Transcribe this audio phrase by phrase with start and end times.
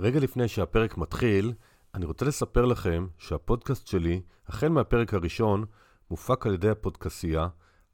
[0.00, 1.52] רגע לפני שהפרק מתחיל,
[1.94, 5.64] אני רוצה לספר לכם שהפודקאסט שלי, החל מהפרק הראשון,
[6.10, 7.48] מופק על ידי הפודקסייה,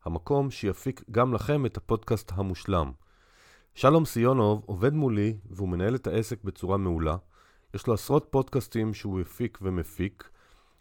[0.04, 2.93] המקום שיפיק גם לכם את הפודקאסט המושלם.
[3.75, 7.17] שלום סיונוב עובד מולי והוא מנהל את העסק בצורה מעולה.
[7.75, 10.29] יש לו עשרות פודקאסטים שהוא הפיק ומפיק,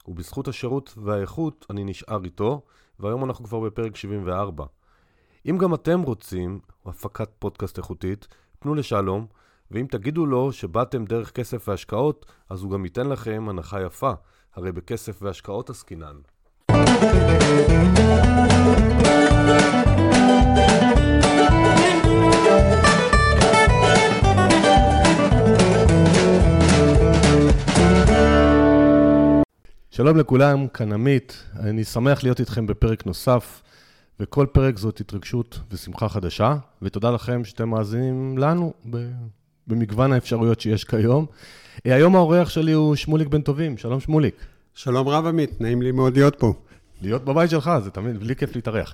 [0.07, 2.61] ובזכות השירות והאיכות אני נשאר איתו,
[2.99, 4.65] והיום אנחנו כבר בפרק 74.
[5.49, 8.27] אם גם אתם רוצים הפקת פודקאסט איכותית,
[8.59, 9.27] פנו לשלום,
[9.71, 14.11] ואם תגידו לו שבאתם דרך כסף והשקעות, אז הוא גם ייתן לכם הנחה יפה,
[14.55, 16.15] הרי בכסף והשקעות עסקינן.
[29.91, 33.61] שלום לכולם, כאן עמית, אני שמח להיות איתכם בפרק נוסף,
[34.19, 38.73] וכל פרק זאת התרגשות ושמחה חדשה, ותודה לכם שאתם מאזינים לנו
[39.67, 41.25] במגוון האפשרויות שיש כיום.
[41.85, 44.35] היום האורח שלי הוא שמוליק בן טובים, שלום שמוליק.
[44.73, 46.53] שלום רב עמית, נעים לי מאוד להיות פה.
[47.01, 48.93] להיות בבית שלך, זה תמיד, בלי כיף להתארח.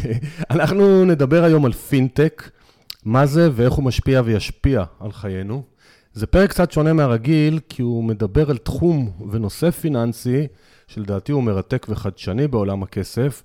[0.50, 2.50] אנחנו נדבר היום על פינטק,
[3.04, 5.62] מה זה ואיך הוא משפיע וישפיע על חיינו.
[6.12, 10.46] זה פרק קצת שונה מהרגיל, כי הוא מדבר על תחום ונושא פיננסי,
[10.86, 13.42] שלדעתי הוא מרתק וחדשני בעולם הכסף,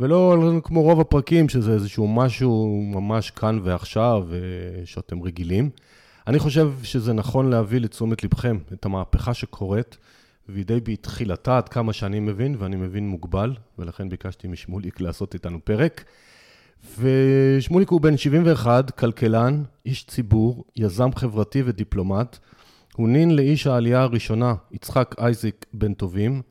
[0.00, 4.38] ולא כמו רוב הפרקים, שזה איזשהו משהו ממש כאן ועכשיו, אה,
[4.84, 5.70] שאתם רגילים.
[6.26, 9.96] אני חושב שזה נכון להביא לתשומת לבכם את המהפכה שקורית,
[10.48, 15.58] והיא די בתחילתה עד כמה שאני מבין, ואני מבין מוגבל, ולכן ביקשתי משמוליק לעשות איתנו
[15.64, 16.04] פרק.
[16.98, 22.38] ושמוליק הוא בן 71, כלכלן, איש ציבור, יזם חברתי ודיפלומט.
[22.96, 26.42] הוא נין לאיש העלייה הראשונה, יצחק אייזיק בן טובים,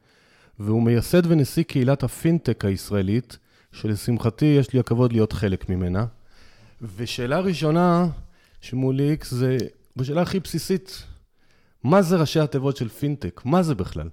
[0.59, 3.37] והוא מייסד ונשיא קהילת הפינטק הישראלית,
[3.71, 6.05] שלשמחתי יש לי הכבוד להיות חלק ממנה.
[6.95, 8.07] ושאלה ראשונה,
[8.63, 9.57] שמוליק, זה
[9.95, 11.03] בשאלה הכי בסיסית,
[11.83, 13.41] מה זה ראשי התיבות של פינטק?
[13.45, 14.09] מה זה בכלל?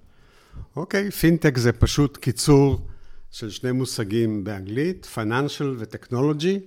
[0.75, 2.87] אוקיי, okay, פינטק זה פשוט קיצור
[3.31, 6.59] של שני מושגים באנגלית, Financial ו-Technology.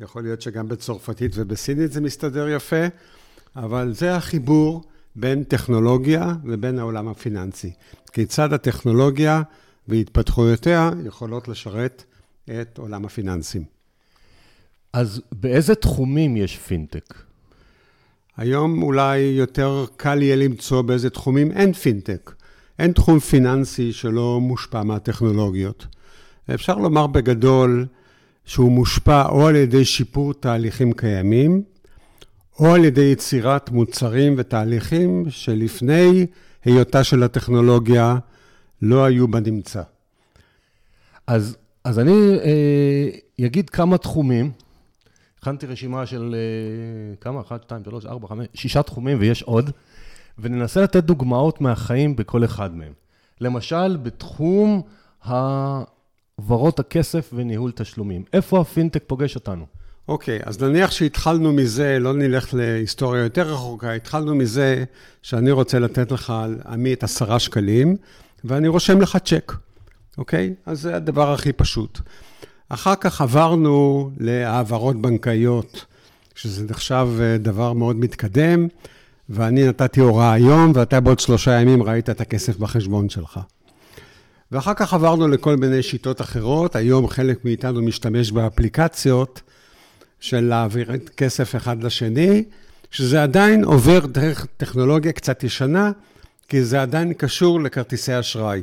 [0.00, 2.86] יכול להיות שגם בצרפתית ובסינית זה מסתדר יפה,
[3.56, 4.82] אבל זה החיבור
[5.16, 7.72] בין טכנולוגיה ובין העולם הפיננסי.
[8.12, 9.42] כיצד הטכנולוגיה
[9.88, 12.04] והתפתחויותיה יכולות לשרת
[12.60, 13.64] את עולם הפיננסים.
[14.92, 17.27] אז באיזה תחומים יש פינטק?
[18.38, 22.32] היום אולי יותר קל יהיה למצוא באיזה תחומים אין פינטק.
[22.78, 25.86] אין תחום פיננסי שלא מושפע מהטכנולוגיות.
[26.54, 27.86] אפשר לומר בגדול
[28.44, 31.62] שהוא מושפע או על ידי שיפור תהליכים קיימים,
[32.58, 36.26] או על ידי יצירת מוצרים ותהליכים שלפני
[36.64, 38.16] היותה של הטכנולוגיה
[38.82, 39.82] לא היו בנמצא.
[41.26, 44.50] אז, אז אני אה, אגיד כמה תחומים.
[45.38, 47.40] הכנתי רשימה של אה, כמה?
[47.40, 49.70] 1, 2, 3, 4, 5, 6 תחומים ויש עוד,
[50.38, 52.92] וננסה לתת דוגמאות מהחיים בכל אחד מהם.
[53.40, 54.82] למשל, בתחום
[55.22, 58.24] העברות הכסף וניהול תשלומים.
[58.32, 59.66] איפה הפינטק פוגש אותנו?
[60.08, 64.84] אוקיי, okay, אז נניח שהתחלנו מזה, לא נלך להיסטוריה יותר רחוקה, התחלנו מזה
[65.22, 66.32] שאני רוצה לתת לך,
[66.66, 67.96] עמית, עשרה שקלים,
[68.44, 69.52] ואני רושם לך צ'ק,
[70.18, 70.54] אוקיי?
[70.56, 70.70] Okay?
[70.70, 72.00] אז זה הדבר הכי פשוט.
[72.68, 75.84] אחר כך עברנו להעברות בנקאיות,
[76.34, 78.68] שזה נחשב אה, דבר מאוד מתקדם,
[79.28, 83.40] ואני נתתי הוראה היום, ואתה בעוד שלושה ימים ראית את הכסף בחשבון שלך.
[84.52, 89.42] ואחר כך עברנו לכל מיני שיטות אחרות, היום חלק מאיתנו משתמש באפליקציות
[90.20, 92.44] של להעביר את כסף אחד לשני,
[92.90, 95.90] שזה עדיין עובר דרך טכנולוגיה קצת ישנה,
[96.48, 98.62] כי זה עדיין קשור לכרטיסי אשראי.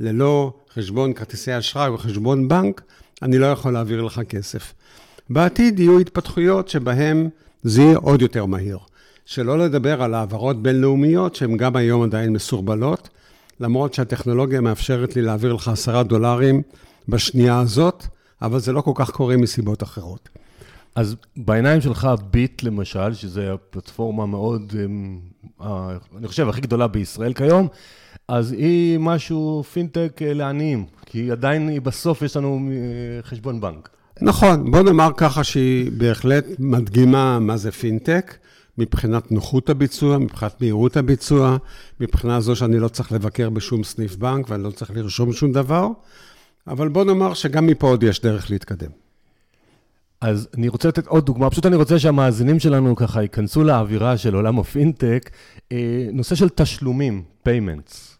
[0.00, 2.82] ללא חשבון כרטיסי אשראי או חשבון בנק,
[3.22, 4.74] אני לא יכול להעביר לך כסף.
[5.30, 7.28] בעתיד יהיו התפתחויות שבהן
[7.62, 8.78] זה יהיה עוד יותר מהיר.
[9.24, 13.08] שלא לדבר על העברות בינלאומיות שהן גם היום עדיין מסורבלות,
[13.60, 16.62] למרות שהטכנולוגיה מאפשרת לי להעביר לך עשרה דולרים
[17.08, 18.06] בשנייה הזאת,
[18.42, 20.28] אבל זה לא כל כך קורה מסיבות אחרות.
[20.94, 25.18] אז בעיניים שלך ביט למשל, שזו הפלטפורמה מאוד, אמ,
[26.18, 27.68] אני חושב, הכי גדולה בישראל כיום,
[28.28, 33.88] אז היא משהו פינטק אה, לעניים, כי עדיין היא בסוף יש לנו אה, חשבון בנק.
[34.20, 38.36] נכון, בוא נאמר ככה שהיא בהחלט מדגימה מה זה פינטק,
[38.78, 41.56] מבחינת נוחות הביצוע, מבחינת מהירות הביצוע,
[42.00, 45.88] מבחינה זו שאני לא צריך לבקר בשום סניף בנק ואני לא צריך לרשום שום דבר,
[46.66, 48.90] אבל בוא נאמר שגם מפה עוד יש דרך להתקדם.
[50.20, 54.34] אז אני רוצה לתת עוד דוגמה, פשוט אני רוצה שהמאזינים שלנו ככה ייכנסו לאווירה של
[54.34, 55.30] עולם הפינטק,
[55.72, 58.11] אה, נושא של תשלומים, payments.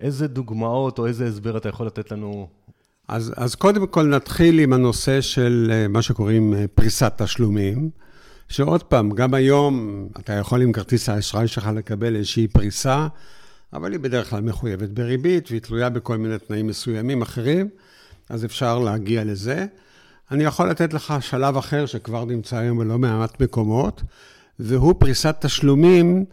[0.00, 2.48] איזה דוגמאות או איזה הסבר אתה יכול לתת לנו?
[3.08, 7.90] אז, אז קודם כל נתחיל עם הנושא של אה, מה שקוראים אה, פריסת תשלומים,
[8.48, 13.08] שעוד פעם, גם היום אתה יכול עם כרטיס האשראי שלך לקבל איזושהי פריסה,
[13.72, 17.68] אבל היא בדרך כלל מחויבת בריבית והיא תלויה בכל מיני תנאים מסוימים אחרים,
[18.28, 19.66] אז אפשר להגיע לזה.
[20.30, 24.02] אני יכול לתת לך שלב אחר שכבר נמצא היום בלא מעט מקומות,
[24.58, 26.24] והוא פריסת תשלומים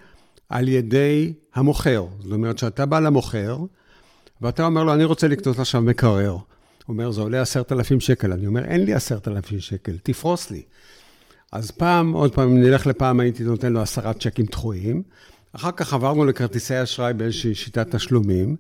[0.50, 2.06] על ידי המוכר.
[2.20, 3.58] זאת אומרת שאתה בא למוכר,
[4.42, 6.32] ואתה אומר לו, אני רוצה לקנות עכשיו מקרר.
[6.32, 6.42] הוא
[6.94, 8.32] אומר, זה עולה עשרת אלפים שקל.
[8.32, 10.62] אני אומר, אין לי עשרת אלפים שקל, תפרוס לי.
[11.52, 15.04] אז פעם, עוד פעם, נלך לפעם, הייתי נותן לו עשרה צ'קים דחויים.
[15.54, 18.56] אחר כך עברנו לכרטיסי אשראי באיזושהי שיטת תשלומים.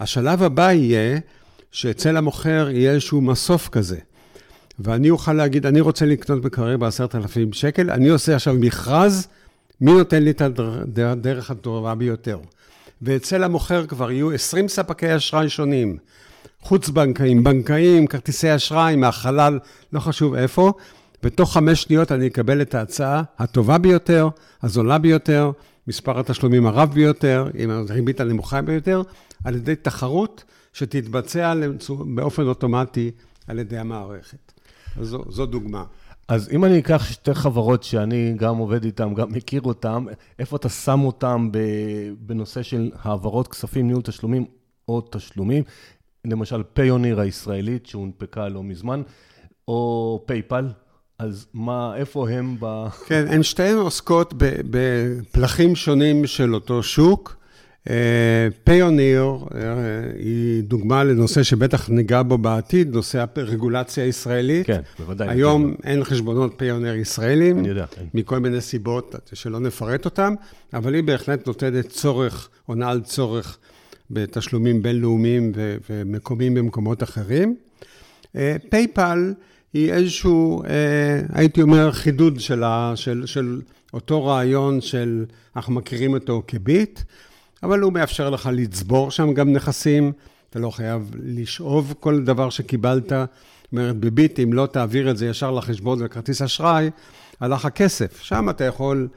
[0.00, 1.18] השלב הבא יהיה
[1.70, 3.98] שאצל המוכר יהיה איזשהו מסוף כזה.
[4.78, 9.28] ואני אוכל להגיד, אני רוצה לקנות מקרר בעשרת אלפים שקל, אני עושה עכשיו מכרז,
[9.80, 10.42] מי נותן לי את
[10.98, 12.38] הדרך הטובה ביותר.
[13.02, 15.96] ואצל המוכר כבר יהיו 20 ספקי אשראי שונים,
[16.60, 19.58] חוץ-בנקאיים, בנקאיים, כרטיסי אשראי, מהחלל,
[19.92, 20.72] לא חשוב איפה,
[21.22, 24.28] ותוך חמש שניות אני אקבל את ההצעה הטובה ביותר,
[24.62, 25.50] הזולה ביותר,
[25.88, 29.02] מספר התשלומים הרב ביותר, עם הריבית הנמוכה ביותר,
[29.44, 31.54] על ידי תחרות שתתבצע
[32.14, 33.10] באופן אוטומטי
[33.48, 34.52] על ידי המערכת.
[35.00, 35.84] זו, זו דוגמה.
[36.28, 40.04] אז אם אני אקח שתי חברות שאני גם עובד איתן, גם מכיר אותן,
[40.38, 41.48] איפה אתה שם אותן
[42.18, 44.44] בנושא של העברות כספים, ניהול תשלומים
[44.88, 45.62] או תשלומים?
[46.24, 49.02] למשל, פיוניר הישראלית שהונפקה לא מזמן,
[49.68, 50.68] או פייפל,
[51.18, 52.88] אז מה, איפה הם ב...
[53.06, 54.34] כן, הן שתיהן עוסקות
[54.70, 57.43] בפלחים שונים של אותו שוק.
[58.64, 59.60] פיוניר אה,
[60.18, 64.66] היא דוגמה לנושא שבטח ניגע בו בעתיד, נושא הרגולציה הישראלית.
[64.66, 65.28] כן, בוודאי.
[65.28, 65.74] היום.
[65.84, 67.58] אין חשבונות פיוניר ישראלים.
[67.58, 68.04] אני יודע, כן.
[68.14, 70.34] מכל מיני סיבות שלא נפרט אותן,
[70.74, 73.58] אבל היא בהחלט נותנת צורך, עונה על צורך
[74.10, 75.52] בתשלומים בינלאומיים
[75.90, 77.56] ומקומיים במקומות אחרים.
[78.70, 79.42] פייפל uh,
[79.72, 80.62] היא איזשהו,
[81.32, 83.60] הייתי אומר, חידוד של, ה, של, של
[83.94, 85.24] אותו רעיון של,
[85.56, 87.00] אנחנו מכירים אותו כביט.
[87.64, 90.12] אבל הוא מאפשר לך לצבור שם גם נכסים,
[90.50, 93.08] אתה לא חייב לשאוב כל דבר שקיבלת.
[93.08, 96.90] זאת אומרת, בביט, אם לא תעביר את זה ישר לחשבון וכרטיס אשראי,
[97.40, 98.20] הלך הכסף.
[98.22, 99.08] שם אתה יכול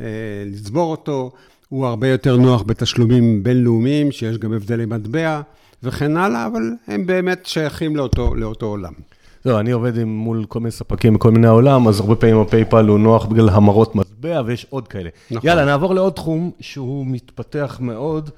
[0.00, 0.06] אה,
[0.46, 1.30] לצבור אותו,
[1.68, 5.40] הוא הרבה יותר נוח בתשלומים בינלאומיים, שיש גם הבדלי מטבע
[5.82, 8.92] וכן הלאה, אבל הם באמת שייכים לאותו, לאותו עולם.
[9.44, 12.86] זהו, אני עובד עם, מול כל מיני ספקים מכל מיני העולם, אז הרבה פעמים הפייפל
[12.86, 14.11] הוא נוח בגלל המרות מטבע,
[14.46, 15.10] ויש עוד כאלה.
[15.30, 15.48] נכון.
[15.48, 18.30] יאללה, נעבור לעוד תחום שהוא מתפתח מאוד,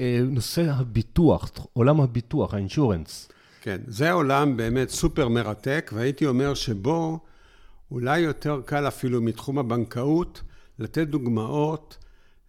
[0.00, 3.28] אה, נושא הביטוח, עולם הביטוח, האינשורנס.
[3.62, 7.18] כן, זה עולם באמת סופר מרתק, והייתי אומר שבו
[7.90, 10.42] אולי יותר קל אפילו מתחום הבנקאות,
[10.78, 11.98] לתת דוגמאות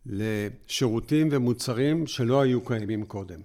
[0.06, 3.40] לשירותים ומוצרים שלא היו קיימים קודם.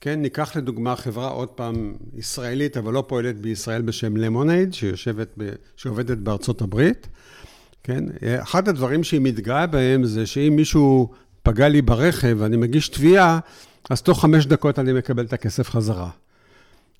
[0.00, 5.50] כן, ניקח לדוגמה חברה, עוד פעם, ישראלית, אבל לא פועלת בישראל בשם למונייד, שיושבת, ב,
[5.76, 7.08] שעובדת בארצות הברית.
[7.86, 8.04] כן,
[8.42, 11.10] אחד הדברים שהיא מתגאה בהם זה שאם מישהו
[11.42, 13.38] פגע לי ברכב ואני מגיש תביעה,
[13.90, 16.10] אז תוך חמש דקות אני מקבל את הכסף חזרה.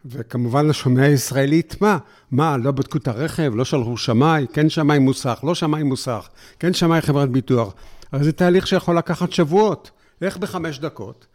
[0.04, 1.98] וכמובן לשומע הישראלית, מה?
[2.30, 6.28] מה, לא בדקו את הרכב, לא שלחו שמאי, כן שמאי מוסך, לא שמאי מוסך,
[6.58, 7.74] כן שמאי חברת ביטוח.
[8.12, 9.90] הרי זה תהליך שיכול לקחת שבועות.
[10.22, 11.26] איך בחמש דקות?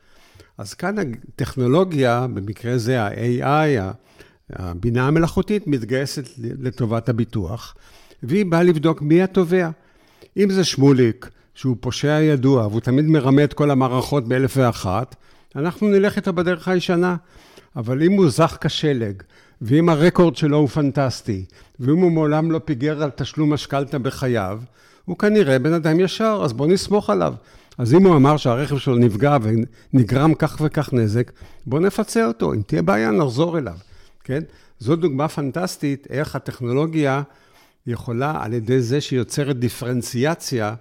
[0.57, 3.81] אז כאן הטכנולוגיה, במקרה זה ה-AI,
[4.49, 7.75] הבינה המלאכותית, מתגייסת לטובת הביטוח,
[8.23, 9.69] והיא באה לבדוק מי התובע.
[10.37, 15.15] אם זה שמוליק, שהוא פושע ידוע, והוא תמיד מרמה את כל המערכות באלף ואחת,
[15.55, 17.15] אנחנו נלך איתו בדרך הישנה.
[17.75, 19.23] אבל אם הוא זך כשלג,
[19.61, 21.45] ואם הרקורד שלו הוא פנטסטי,
[21.79, 24.59] ואם הוא מעולם לא פיגר על תשלום משכנתה בחייו,
[25.05, 27.33] הוא כנראה בן אדם ישר, אז בואו נסמוך עליו.
[27.77, 31.31] אז אם הוא אמר שהרכב שלו נפגע ונגרם כך וכך נזק,
[31.65, 32.53] בואו נפצה אותו.
[32.53, 33.77] אם תהיה בעיה, נחזור אליו,
[34.23, 34.41] כן?
[34.79, 37.21] זו דוגמה פנטסטית איך הטכנולוגיה
[37.87, 40.75] יכולה, על ידי זה שהיא יוצרת דיפרנציאציה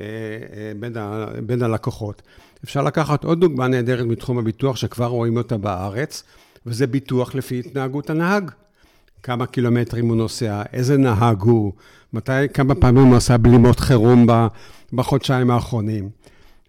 [0.00, 2.22] אה, אה, בין, ה, בין הלקוחות.
[2.64, 6.22] אפשר לקחת עוד דוגמה נהדרת מתחום הביטוח, שכבר רואים אותה בארץ,
[6.66, 8.50] וזה ביטוח לפי התנהגות הנהג.
[9.22, 11.72] כמה קילומטרים הוא נוסע, איזה נהג הוא,
[12.12, 14.26] מתי, כמה פעמים הוא עשה בלימות חירום
[14.92, 16.08] בחודשיים האחרונים.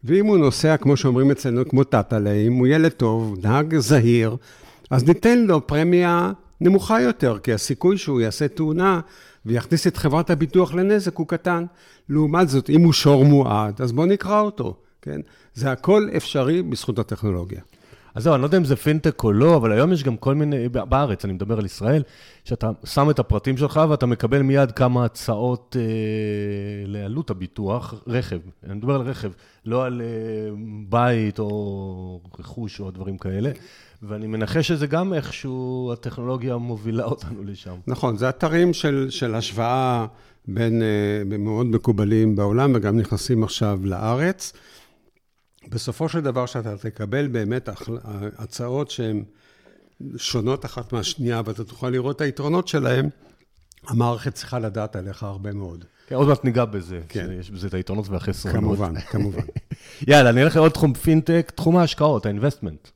[0.03, 4.37] ואם הוא נוסע, כמו שאומרים אצלנו, כמו טאטאלה, אם הוא ילד טוב, נהג זהיר,
[4.89, 6.31] אז ניתן לו פרמיה
[6.61, 8.99] נמוכה יותר, כי הסיכוי שהוא יעשה תאונה
[9.45, 11.65] ויכניס את חברת הביטוח לנזק הוא קטן.
[12.09, 15.21] לעומת זאת, אם הוא שור מועד, אז בואו נקרא אותו, כן?
[15.53, 17.61] זה הכל אפשרי בזכות הטכנולוגיה.
[18.15, 20.35] אז זהו, אני לא יודע אם זה פינטק או לא, אבל היום יש גם כל
[20.35, 22.03] מיני, בארץ, אני מדבר על ישראל,
[22.43, 25.83] שאתה שם את הפרטים שלך ואתה מקבל מיד כמה הצעות אה,
[26.85, 29.31] לעלות הביטוח, רכב, אני מדבר על רכב,
[29.65, 30.07] לא על אה,
[30.89, 33.51] בית או רכוש או דברים כאלה.
[34.03, 37.75] ואני מנחש שזה גם איכשהו, הטכנולוגיה מובילה אותנו לשם.
[37.87, 40.05] נכון, זה אתרים של, של השוואה
[40.47, 44.53] בין, אה, מאוד מקובלים בעולם וגם נכנסים עכשיו לארץ.
[45.69, 47.69] בסופו של דבר, שאתה תקבל באמת
[48.37, 49.23] הצעות שהן
[50.17, 53.09] שונות אחת מהשנייה, ואתה תוכל לראות את היתרונות שלהן,
[53.87, 55.85] המערכת צריכה לדעת עליך הרבה מאוד.
[56.07, 57.27] כן, עוד מעט ניגע בזה, כן.
[57.27, 58.61] שיש בזה את היתרונות והחסרונות.
[58.61, 59.41] כמובן, כמובן.
[60.07, 62.87] יאללה, נלך לעוד תחום פינטק, תחום ההשקעות, האינבסטמנט.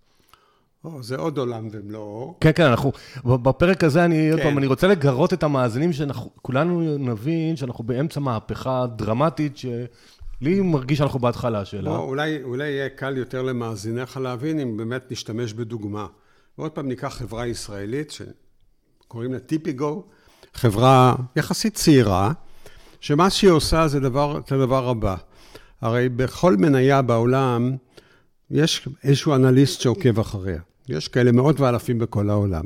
[0.83, 2.35] או, זה עוד עולם ומלואו.
[2.41, 2.91] כן, כן, אנחנו,
[3.25, 4.31] בפרק הזה, אני, כן.
[4.31, 9.57] עוד פעם, אני רוצה לגרות את המאזינים, שכולנו נבין שאנחנו באמצע מהפכה דרמטית,
[10.41, 11.89] שלי מרגיש שאנחנו בהתחלה שלה.
[11.89, 16.07] או, אולי, אולי יהיה קל יותר למאזיניך להבין אם באמת נשתמש בדוגמה.
[16.57, 20.03] ועוד פעם ניקח חברה ישראלית, שקוראים לה טיפיגו,
[20.53, 22.31] חברה יחסית צעירה,
[22.99, 25.15] שמה שהיא עושה זה דבר, את הדבר הבא.
[25.81, 27.75] הרי בכל מניה בעולם
[28.51, 30.59] יש איזשהו אנליסט שעוקב אחריה.
[30.89, 32.63] יש כאלה מאות ואלפים בכל העולם.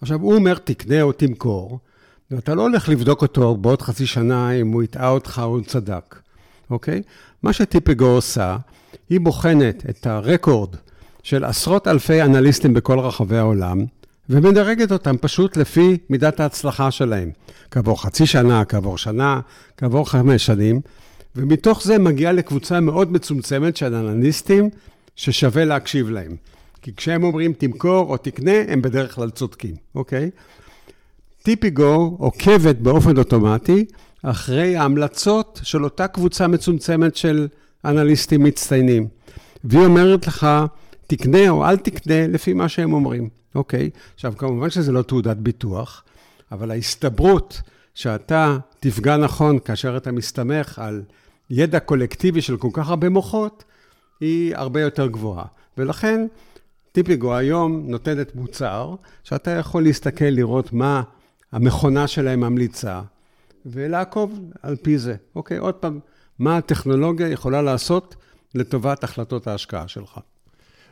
[0.00, 1.78] עכשיו, הוא אומר, תקנה או תמכור,
[2.30, 6.20] ואתה לא הולך לבדוק אותו בעוד חצי שנה אם הוא הטעה אותך או הוא צדק,
[6.72, 7.02] אוקיי?
[7.42, 8.56] מה שטיפיגו עושה,
[9.10, 10.76] היא בוחנת את הרקורד
[11.22, 13.84] של עשרות אלפי אנליסטים בכל רחבי העולם,
[14.30, 17.30] ומדרגת אותם פשוט לפי מידת ההצלחה שלהם.
[17.70, 19.40] כעבור חצי שנה, כעבור שנה,
[19.76, 20.80] כעבור חמש שנים,
[21.36, 24.70] ומתוך זה מגיעה לקבוצה מאוד מצומצמת של אנליסטים
[25.16, 26.36] ששווה להקשיב להם.
[26.82, 30.30] כי כשהם אומרים תמכור או תקנה, הם בדרך כלל צודקים, אוקיי?
[31.42, 33.84] טיפיגו עוקבת באופן אוטומטי
[34.22, 37.48] אחרי ההמלצות של אותה קבוצה מצומצמת של
[37.84, 39.08] אנליסטים מצטיינים.
[39.64, 40.46] והיא אומרת לך,
[41.06, 43.90] תקנה או אל תקנה לפי מה שהם אומרים, אוקיי?
[44.14, 46.04] עכשיו, כמובן שזה לא תעודת ביטוח,
[46.52, 47.62] אבל ההסתברות
[47.94, 51.02] שאתה תפגע נכון כאשר אתה מסתמך על
[51.50, 53.64] ידע קולקטיבי של כל כך הרבה מוחות,
[54.20, 55.44] היא הרבה יותר גבוהה.
[55.78, 56.26] ולכן,
[56.92, 61.02] טיפיגו היום נותנת מוצר, שאתה יכול להסתכל, לראות מה
[61.52, 63.00] המכונה שלהם ממליצה,
[63.66, 65.14] ולעקוב על פי זה.
[65.36, 66.00] אוקיי, עוד פעם,
[66.38, 68.16] מה הטכנולוגיה יכולה לעשות
[68.54, 70.20] לטובת החלטות ההשקעה שלך.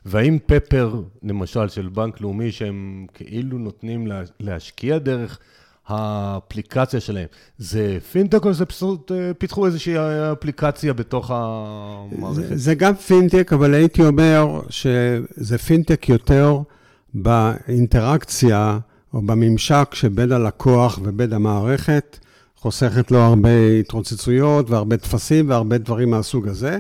[0.05, 4.07] והאם פפר, למשל, של בנק לאומי, שהם כאילו נותנים
[4.41, 5.39] להשקיע דרך
[5.87, 7.27] האפליקציה שלהם,
[7.59, 9.95] זה פינטק או זה פשוט אה, פיתחו איזושהי
[10.33, 12.49] אפליקציה בתוך המערכת?
[12.49, 16.59] זה, זה גם פינטק, אבל הייתי אומר שזה פינטק יותר
[17.15, 18.79] באינטראקציה
[19.15, 22.19] או בממשק שבין הלקוח ובין המערכת,
[22.61, 26.79] חוסכת לו הרבה התרוצצויות והרבה טפסים והרבה דברים מהסוג הזה,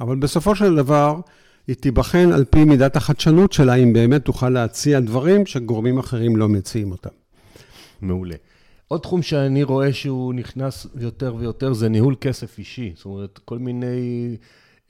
[0.00, 1.20] אבל בסופו של דבר,
[1.66, 6.48] היא תיבחן על פי מידת החדשנות שלה, אם באמת תוכל להציע דברים שגורמים אחרים לא
[6.48, 7.10] מציעים אותם.
[8.00, 8.34] מעולה.
[8.88, 12.92] עוד תחום שאני רואה שהוא נכנס יותר ויותר זה ניהול כסף אישי.
[12.96, 14.36] זאת אומרת, כל מיני,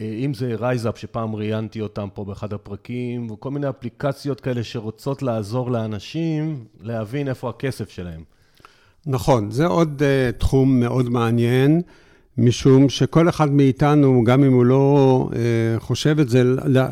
[0.01, 5.23] אה, אם זה רייזאפ, שפעם ראיינתי אותם פה באחד הפרקים, וכל מיני אפליקציות כאלה שרוצות
[5.23, 8.25] לעזור לאנשים להבין איפה הכסף שלהם.
[9.07, 11.83] נכון, זה עוד אה, תחום מאוד מעניין,
[12.39, 16.43] משום שכל אחד מאיתנו, גם אם הוא לא אה, חושב את זה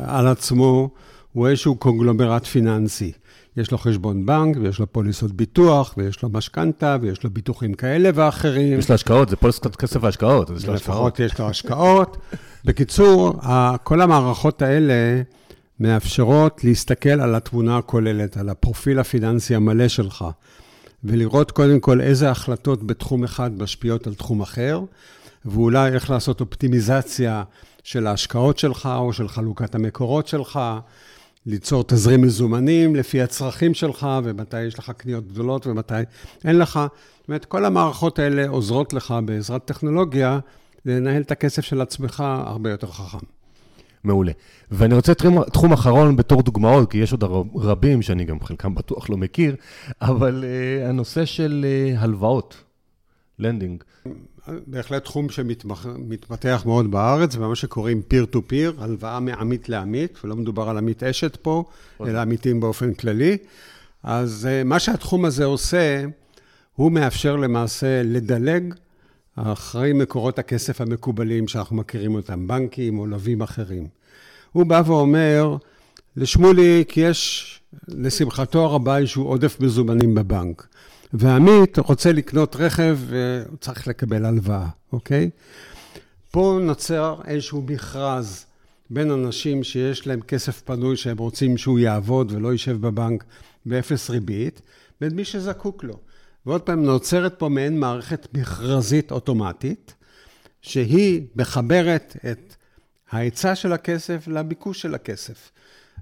[0.05, 0.89] על עצמו,
[1.33, 3.11] הוא איזשהו קונגלומרט פיננסי.
[3.57, 8.09] יש לו חשבון בנק, ויש לו פוליסות ביטוח, ויש לו משכנתה, ויש לו ביטוחים כאלה
[8.13, 8.79] ואחרים.
[8.79, 10.95] יש לו השקעות, זה פוליסות כסף והשקעות, יש לו השקעות.
[10.95, 12.17] לפחות יש לו השקעות.
[12.65, 13.33] בקיצור,
[13.83, 15.21] כל המערכות האלה
[15.79, 20.25] מאפשרות להסתכל על התמונה הכוללת, על הפרופיל הפיננסי המלא שלך,
[21.03, 24.81] ולראות קודם כל איזה החלטות בתחום אחד משפיעות על תחום אחר,
[25.45, 27.43] ואולי איך לעשות אופטימיזציה
[27.83, 30.59] של ההשקעות שלך, או של חלוקת המקורות שלך.
[31.45, 35.93] ליצור תזרים מזומנים לפי הצרכים שלך, ומתי יש לך קניות גדולות ומתי
[36.45, 36.79] אין לך.
[37.19, 40.39] זאת אומרת, כל המערכות האלה עוזרות לך בעזרת טכנולוגיה
[40.85, 43.38] לנהל את הכסף של עצמך הרבה יותר חכם.
[44.03, 44.31] מעולה.
[44.71, 47.23] ואני רוצה תחום, תחום אחרון בתור דוגמאות, כי יש עוד
[47.55, 49.55] רבים שאני גם חלקם בטוח לא מכיר,
[50.01, 51.65] אבל uh, הנושא של
[51.95, 52.63] uh, הלוואות,
[53.39, 53.83] לנדינג.
[54.67, 60.69] בהחלט תחום שמתפתח מאוד בארץ, ומה שקוראים peer to peer, הלוואה מעמית לעמית, ולא מדובר
[60.69, 61.63] על עמית אשת פה,
[62.01, 63.37] אלא עמיתים באופן כללי.
[64.03, 66.05] אז אה, מה שהתחום הזה עושה,
[66.75, 68.73] הוא מאפשר למעשה לדלג
[69.35, 73.87] אחרי מקורות הכסף המקובלים שאנחנו מכירים אותם, בנקים או לווים אחרים.
[74.51, 75.57] הוא בא ואומר,
[76.15, 80.67] לשמוליק יש, לשמחתו הרבה, איזשהו עודף מזומנים בבנק.
[81.13, 85.29] ועמית רוצה לקנות רכב וצריך לקבל הלוואה, אוקיי?
[86.31, 88.45] פה נוצר איזשהו מכרז
[88.89, 93.23] בין אנשים שיש להם כסף פנוי שהם רוצים שהוא יעבוד ולא יישב בבנק
[93.65, 94.61] באפס ריבית,
[95.01, 95.99] בין מי שזקוק לו.
[96.49, 99.93] ועוד פעם, נוצרת פה מעין מערכת מכרזית אוטומטית,
[100.61, 102.55] שהיא מחברת את
[103.11, 105.51] ההיצע של הכסף לביקוש של הכסף.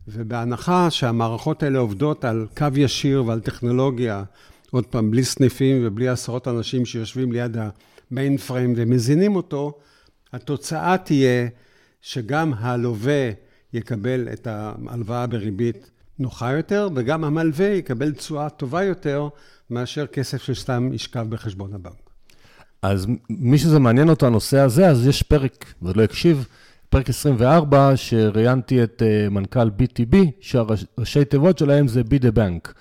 [0.08, 4.24] ובהנחה שהמערכות האלה עובדות על קו ישיר ועל טכנולוגיה
[4.72, 7.58] עוד פעם, בלי סניפים ובלי עשרות אנשים שיושבים ליד
[8.12, 9.80] המיין פריים ומזינים אותו,
[10.34, 11.48] התוצאה תהיה
[12.02, 13.32] שגם הלווה
[13.74, 19.28] יקבל את ההלוואה בריבית נוחה יותר, וגם המלווה יקבל תשואה טובה יותר
[19.70, 22.10] מאשר כסף שסתם ישכב בחשבון הבנק.
[22.82, 26.48] אז מי שזה מעניין אותו, הנושא הזה, אז יש פרק, ולא הקשיב,
[26.90, 32.72] פרק 24, שראיינתי את uh, מנכ"ל BTB, שהראשי תיבות שלהם זה be the bank.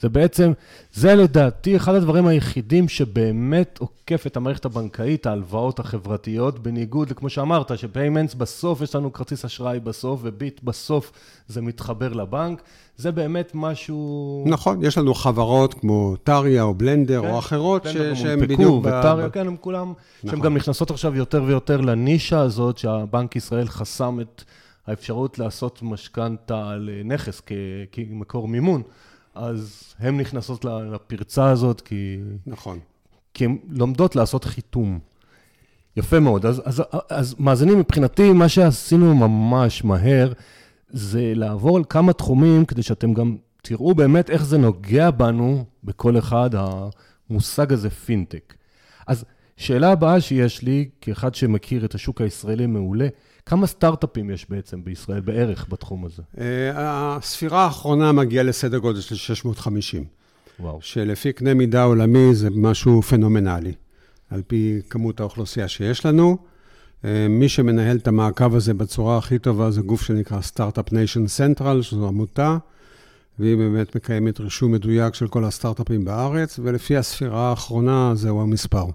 [0.00, 0.52] זה בעצם,
[0.92, 7.78] זה לדעתי אחד הדברים היחידים שבאמת עוקף את המערכת הבנקאית, ההלוואות החברתיות, בניגוד לכמו שאמרת,
[7.78, 11.12] שפיימנטס בסוף יש לנו כרטיס אשראי בסוף, וביט בסוף
[11.48, 12.62] זה מתחבר לבנק.
[12.96, 14.44] זה באמת משהו...
[14.46, 18.84] נכון, יש לנו חברות כמו טריה או בלנדר כן, או אחרות שהן בדיוק...
[18.84, 19.30] וטריה, ב...
[19.30, 20.30] כן, הם כולם, נכון.
[20.30, 24.42] שהן גם נכנסות עכשיו יותר ויותר לנישה הזאת, שהבנק ישראל חסם את
[24.86, 27.42] האפשרות לעשות משכנתה על נכס
[27.92, 28.82] כמקור מימון.
[29.36, 32.18] אז הן נכנסות לפרצה הזאת, כי...
[32.46, 32.78] נכון.
[33.34, 34.98] כי הן לומדות לעשות חיתום.
[35.96, 36.46] יפה מאוד.
[36.46, 40.32] אז, אז, אז מאזינים, מבחינתי, מה שעשינו ממש מהר,
[40.90, 46.18] זה לעבור על כמה תחומים, כדי שאתם גם תראו באמת איך זה נוגע בנו, בכל
[46.18, 46.50] אחד,
[47.30, 48.54] המושג הזה פינטק.
[49.06, 49.24] אז
[49.56, 53.08] שאלה הבאה שיש לי, כאחד שמכיר את השוק הישראלי מעולה,
[53.46, 56.22] כמה סטארט-אפים יש בעצם בישראל בערך בתחום הזה?
[56.40, 56.70] אה,
[57.16, 60.04] הספירה האחרונה מגיעה לסדר גודל של 650.
[60.60, 60.78] וואו.
[60.82, 63.72] שלפי קנה מידה עולמי זה משהו פנומנלי,
[64.30, 66.36] על פי כמות האוכלוסייה שיש לנו.
[67.04, 71.82] אה, מי שמנהל את המעקב הזה בצורה הכי טובה זה גוף שנקרא Start-Up Nation Central,
[71.82, 72.58] שזו עמותה,
[73.38, 78.86] והיא באמת מקיימת רישום מדויק של כל הסטארט-אפים בארץ, ולפי הספירה האחרונה זהו המספר.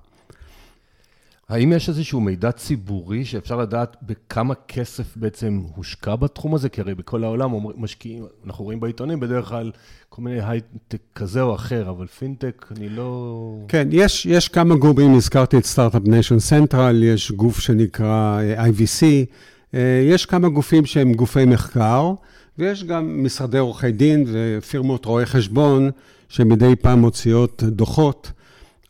[1.52, 6.70] האם יש איזשהו מידע ציבורי שאפשר לדעת בכמה כסף בעצם הושקע בתחום הזה?
[6.70, 9.72] כי הרי בכל העולם משקיעים, אנחנו רואים בעיתונים בדרך כלל
[10.10, 13.56] כל מיני הייטק כזה או אחר, אבל פינטק, אני לא...
[13.68, 19.04] כן, יש, יש כמה גורמים, הזכרתי את Start-Up Nation Central, יש גוף שנקרא אה, IVC,
[19.74, 19.80] אה,
[20.10, 22.14] יש כמה גופים שהם גופי מחקר,
[22.58, 25.90] ויש גם משרדי עורכי דין ופירמות רואי חשבון,
[26.30, 28.32] שמדי פעם מוציאות דוחות.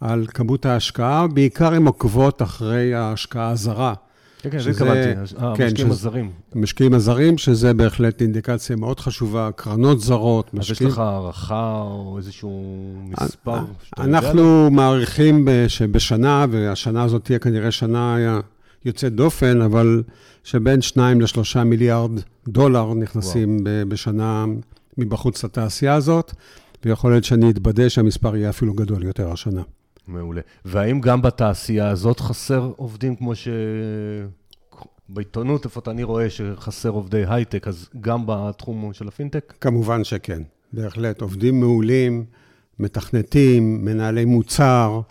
[0.02, 3.94] על כמות ההשקעה, בעיקר הן עוקבות אחרי ההשקעה הזרה.
[4.42, 6.32] כן, כן, זה התכוונתי, אה, כן, המשקיעים הזרים.
[6.56, 10.88] המשקיעים הזרים, שזה בהחלט אינדיקציה מאוד חשובה, קרנות זרות, משקיעים...
[10.88, 13.60] אז יש לך הערכה או איזשהו מספר?
[13.98, 18.18] אנחנו מעריכים שבשנה, והשנה הזאת תהיה כנראה שנה
[18.86, 20.04] יוצאת דופן, אבל
[20.44, 22.12] שבין 2 ל-3 מיליארד
[22.48, 23.90] דולר נכנסים וואו.
[23.90, 24.46] בשנה
[24.98, 26.34] מבחוץ לתעשייה הזאת,
[26.86, 29.62] ויכול להיות שאני אתבדה שהמספר יהיה אפילו גדול יותר השנה.
[30.12, 30.42] מעולה.
[30.66, 33.48] והאם גם בתעשייה הזאת חסר עובדים כמו ש...
[35.10, 39.54] בעיתונות, איפה אני רואה שחסר עובדי הייטק, אז גם בתחום של הפינטק?
[39.62, 40.42] כמובן שכן,
[40.74, 41.22] בהחלט.
[41.22, 42.26] עובדים מעולים,
[42.80, 45.02] מתכנתים, מנהלי מוצר,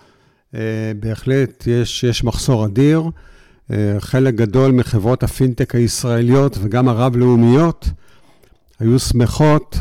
[0.54, 3.02] אה, בהחלט יש, יש מחסור אדיר.
[3.70, 7.88] אה, חלק גדול מחברות הפינטק הישראליות וגם הרב-לאומיות
[8.78, 9.78] היו שמחות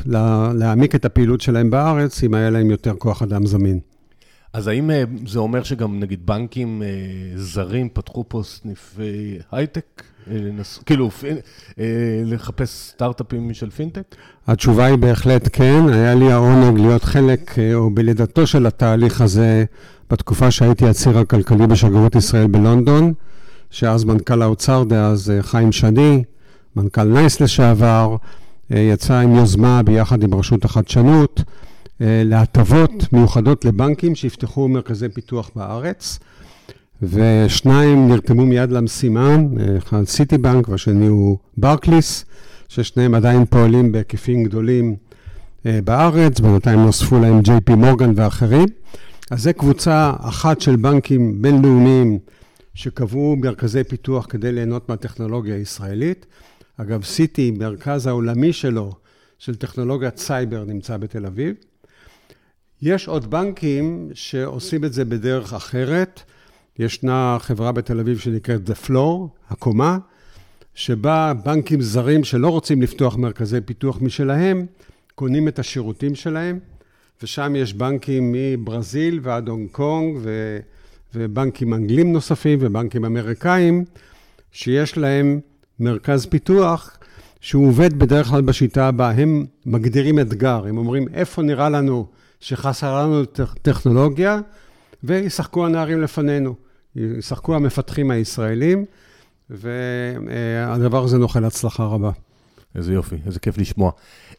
[0.53, 3.79] להעמיק את הפעילות שלהם בארץ, אם היה להם יותר כוח אדם זמין.
[4.54, 6.88] אז האם אה, זה אומר שגם, נגיד, בנקים אה,
[7.36, 10.04] זרים פתחו פה סניפי הייטק?
[10.32, 10.36] אה,
[10.86, 11.10] כאילו,
[12.26, 14.16] לחפש סטארט-אפים של פינטק?
[14.48, 15.90] התשובה היא בהחלט כן.
[15.94, 19.66] היה לי העונג להיות חלק, או בלידתו של התהליך הזה,
[20.10, 23.14] בתקופה שהייתי הציר הכלכלי בשגרירות ישראל בלונדון,
[23.70, 26.24] שאז מנכ"ל האוצר דאז, חיים שני,
[26.76, 28.16] מנכ"ל נייס לשעבר,
[28.70, 31.44] יצא עם יוזמה ביחד עם רשות החדשנות.
[32.02, 36.20] אה, להטבות מיוחדות לבנקים שיפתחו מרכזי פיתוח בארץ,
[37.02, 39.38] ושניים נרתמו מיד למשימה,
[39.78, 42.26] אחד סיטי בנק והשני הוא ברקליס,
[42.68, 44.96] ששניהם עדיין פועלים בהיקפים גדולים
[45.66, 48.68] אה, בארץ, בינתיים נוספו להם ג'יי פי מורגן ואחרים.
[49.32, 52.20] אז זו קבוצה אחת של בנקים בינלאומיים
[52.74, 56.26] שקבעו מרכזי פיתוח כדי ליהנות מהטכנולוגיה הישראלית.
[56.78, 58.92] אגב, סיטי, מרכז העולמי שלו,
[59.38, 61.56] של טכנולוגיית סייבר, נמצא בתל אביב.
[62.82, 66.22] יש עוד בנקים שעושים את זה בדרך אחרת.
[66.80, 69.98] ישנה חברה בתל אביב שנקראת The Floor, הקומה,
[70.76, 74.65] שבה בנקים זרים שלא רוצים לפתוח מרכזי פיתוח משלהם,
[75.15, 76.60] קונים את השירותים שלהם,
[77.24, 80.60] ושם יש בנקים מברזיל ועד הונג קונג, ו...
[81.15, 83.86] ובנקים אנגלים נוספים ובנקים אמריקאים,
[84.52, 85.39] שיש להם
[85.80, 86.98] מרכז פיתוח
[87.42, 89.12] שהוא עובד בדרך כלל בשיטה הבאה.
[89.12, 92.08] הם מגדירים אתגר, הם אומרים, איפה נראה לנו
[92.39, 93.25] שחסרה לנו
[93.62, 94.39] טכנולוגיה,
[95.04, 96.56] וישחקו הנערים לפנינו.
[96.95, 98.86] ישחקו המפתחים הישראלים,
[99.49, 102.12] והדבר הזה נוחל הצלחה רבה.
[102.75, 103.91] איזה יופי, איזה כיף לשמוע.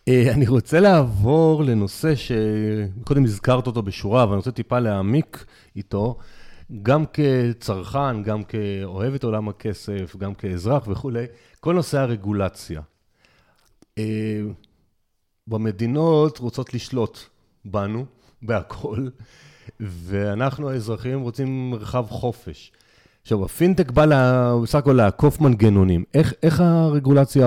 [0.08, 5.44] אה, אני רוצה לעבור לנושא שקודם הזכרת אותו בשורה, אבל אני רוצה טיפה להעמיק
[5.76, 6.18] איתו,
[6.82, 11.24] גם כצרכן, גם כאוהב את עולם הכסף, גם כאזרח וכולי,
[11.60, 12.80] כל נושא הרגולציה.
[13.98, 14.40] אה,
[15.46, 17.18] במדינות רוצות לשלוט
[17.64, 18.04] בנו,
[18.42, 19.06] בהכל,
[19.80, 22.72] ואנחנו האזרחים רוצים מרחב חופש.
[23.22, 24.06] עכשיו, הפינטק בא
[24.62, 26.04] בסך הכל לעקוף מנגנונים.
[26.14, 27.46] איך, איך הרגולציה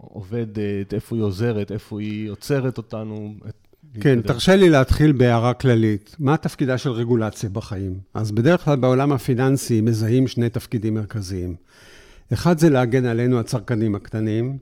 [0.00, 3.34] עובדת, איפה היא עוזרת, איפה היא עוצרת אותנו?
[4.00, 6.16] כן, תרשה לי להתחיל בהערה כללית.
[6.18, 7.98] מה תפקידה של רגולציה בחיים?
[8.14, 11.54] אז בדרך כלל בעולם הפיננסי מזהים שני תפקידים מרכזיים.
[12.32, 14.58] אחד זה להגן עלינו, הצרכנים הקטנים,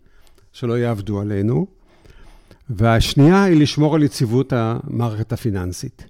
[0.52, 1.66] שלא יעבדו עלינו,
[2.70, 6.06] והשנייה היא לשמור על יציבות המערכת הפיננסית.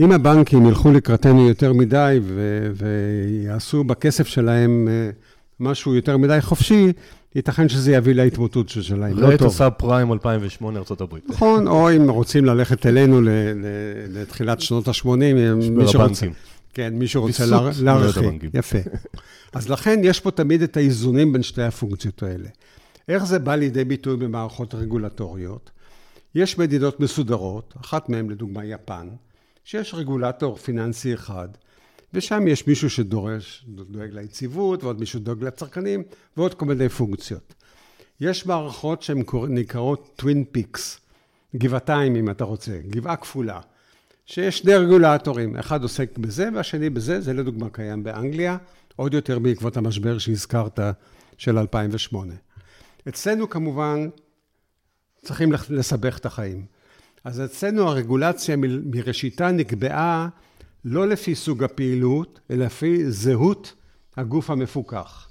[0.00, 5.10] אם הבנקים ילכו לקראתנו יותר מדי ו- ויעשו בכסף שלהם אה,
[5.60, 6.92] משהו יותר מדי חופשי,
[7.34, 9.24] ייתכן שזה יביא להתמוטות שלהם, לא טוב.
[9.24, 11.14] ראה את הסאב פריים 2008 ארה"ב.
[11.28, 13.20] נכון, או אם רוצים ללכת אלינו
[14.08, 15.06] לתחילת שנות ה-80,
[15.70, 16.26] מי שרוצה.
[16.74, 17.44] כן, מי שרוצה
[17.82, 18.32] להרחיב.
[18.54, 18.78] יפה.
[19.52, 22.48] אז לכן יש פה תמיד את האיזונים בין שתי הפונקציות האלה.
[23.08, 25.70] איך זה בא לידי ביטוי במערכות רגולטוריות?
[26.34, 29.08] יש מדינות מסודרות, אחת מהן לדוגמה יפן,
[29.64, 31.48] שיש רגולטור פיננסי אחד,
[32.14, 36.02] ושם יש מישהו שדורש, דואג ליציבות, ועוד מישהו דואג לצרכנים,
[36.36, 37.54] ועוד כל מיני פונקציות.
[38.20, 41.00] יש מערכות שהן נקראות טווין פיקס,
[41.56, 43.60] גבעתיים אם אתה רוצה, גבעה כפולה,
[44.26, 48.56] שיש שני רגולטורים, אחד עוסק בזה והשני בזה, זה לדוגמה קיים באנגליה,
[48.96, 50.78] עוד יותר בעקבות המשבר שהזכרת
[51.38, 52.34] של 2008.
[53.08, 54.08] אצלנו כמובן
[55.22, 56.64] צריכים לסבך את החיים.
[57.24, 60.28] אז אצלנו הרגולציה מראשיתה נקבעה
[60.84, 63.74] לא לפי סוג הפעילות, אלא לפי זהות
[64.16, 65.28] הגוף המפוקח.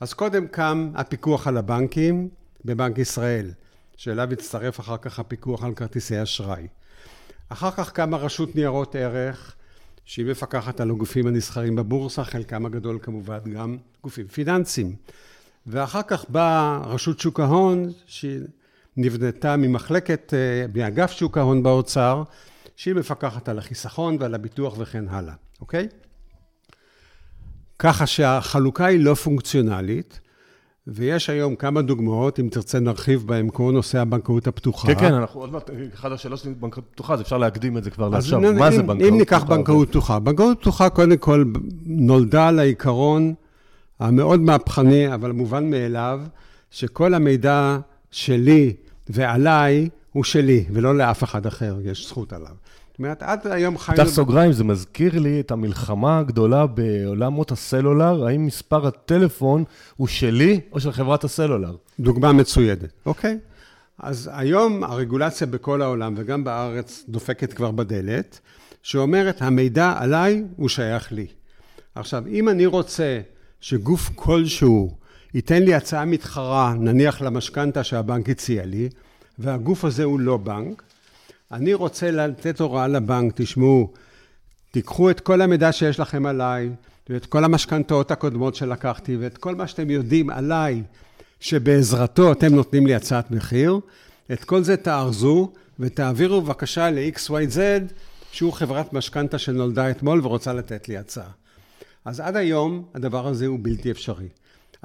[0.00, 2.28] אז קודם קם הפיקוח על הבנקים
[2.64, 3.50] בבנק ישראל,
[3.96, 6.66] שאליו הצטרף אחר כך הפיקוח על כרטיסי אשראי.
[7.48, 9.54] אחר כך קמה רשות ניירות ערך,
[10.04, 14.96] שהיא מפקחת על הגופים הנסחרים בבורסה, חלקם הגדול כמובן גם גופים פיננסיים.
[15.66, 18.40] ואחר כך באה רשות שוק ההון, שהיא
[18.96, 22.22] נבנתה ממחלקת, אה, מאגף שוק ההון באוצר,
[22.76, 25.88] שהיא מפקחת על החיסכון ועל הביטוח וכן הלאה, אוקיי?
[27.78, 30.20] ככה שהחלוקה היא לא פונקציונלית,
[30.86, 34.88] ויש היום כמה דוגמאות, אם תרצה נרחיב בהן, כמו נושא הבנקאות הפתוחה.
[34.88, 37.90] כן, כן, אנחנו עוד מעט, אחת השאלות שלי בנקאות פתוחה, אז אפשר להקדים את זה
[37.90, 38.40] כבר לעכשיו.
[38.40, 39.08] מה זה בנקאות פתוחה?
[39.08, 41.44] אם ניקח בנקאות פתוחה, בנקאות פתוחה קודם כל
[41.86, 43.34] נולדה על העיקרון
[44.00, 46.20] המאוד מהפכני, אבל מובן מאליו,
[46.70, 47.78] שכל המידע
[48.10, 48.74] שלי
[49.08, 52.54] ועליי הוא שלי, ולא לאף אחד אחר, יש זכות עליו.
[52.96, 54.02] זאת אומרת, עד היום חיינו...
[54.02, 59.64] פתח סוגריים, זה מזכיר לי את המלחמה הגדולה בעולמות הסלולר, האם מספר הטלפון
[59.96, 61.76] הוא שלי או של חברת הסלולר?
[62.00, 63.38] דוגמה מצוידת, אוקיי?
[63.98, 68.40] אז היום הרגולציה בכל העולם וגם בארץ דופקת כבר בדלת,
[68.82, 71.26] שאומרת, המידע עליי הוא שייך לי.
[71.94, 73.20] עכשיו, אם אני רוצה
[73.60, 74.96] שגוף כלשהו
[75.36, 78.88] ייתן לי הצעה מתחרה, נניח למשכנתה שהבנק הציע לי,
[79.38, 80.82] והגוף הזה הוא לא בנק,
[81.52, 83.92] אני רוצה לתת הוראה לבנק, תשמעו,
[84.70, 86.70] תיקחו את כל המידע שיש לכם עליי,
[87.08, 90.82] ואת כל המשכנתאות הקודמות שלקחתי, ואת כל מה שאתם יודעים עליי,
[91.40, 93.80] שבעזרתו אתם נותנים לי הצעת מחיר,
[94.32, 97.58] את כל זה תארזו ותעבירו בבקשה ל-XYZ,
[98.32, 101.30] שהוא חברת משכנתה שנולדה אתמול ורוצה לתת לי הצעה.
[102.04, 104.28] אז עד היום הדבר הזה הוא בלתי אפשרי.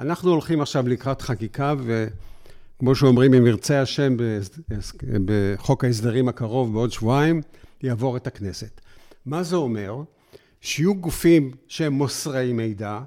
[0.02, 4.16] אנחנו הולכים עכשיו לקראת חקיקה, וכמו שאומרים, אם ירצה השם,
[5.24, 7.42] בחוק ההסדרים הקרוב, בעוד שבועיים,
[7.82, 8.80] יעבור את הכנסת.
[9.26, 10.02] מה זה אומר?
[10.60, 13.00] שיהיו גופים שהם מוסרי מידע,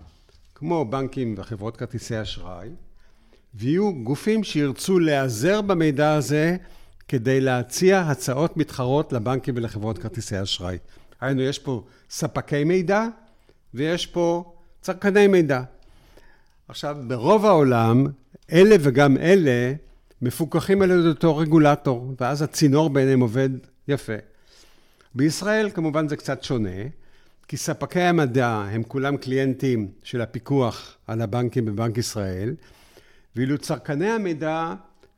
[0.56, 2.70] כמו בנקים וחברות כרטיסי אשראי,
[3.56, 6.58] ויהיו גופים שירצו להיעזר במידע הזה
[7.08, 10.78] כדי להציע הצעות מתחרות לבנקים ולחברות כרטיסי אשראי.
[11.22, 13.08] היינו, יש פה ספקי מידע
[13.74, 15.62] ויש פה צרכני מידע.
[16.68, 18.06] עכשיו, ברוב העולם,
[18.52, 19.74] אלה וגם אלה
[20.22, 23.50] מפוקחים על ידי אותו רגולטור, ואז הצינור ביניהם עובד
[23.88, 24.14] יפה.
[25.16, 26.70] בישראל כמובן זה קצת שונה,
[27.48, 32.56] כי ספקי המדע הם כולם קליינטים של הפיקוח על הבנקים בבנק ישראל,
[33.36, 34.74] ואילו צרכני המידע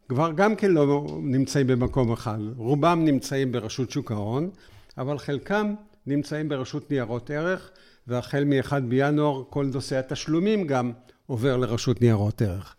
[0.10, 2.40] כבר גם כן לא נמצאים במקום אחד.
[2.58, 4.50] רובם נמצאים ברשות שוק ההון,
[4.98, 5.74] אבל חלקם
[6.08, 7.72] נמצאים ברשות ניירות ערך,
[8.08, 10.92] והחל מ-1 בינואר כל נושא התשלומים גם
[11.28, 12.76] עובר לרשות ניירות ערך.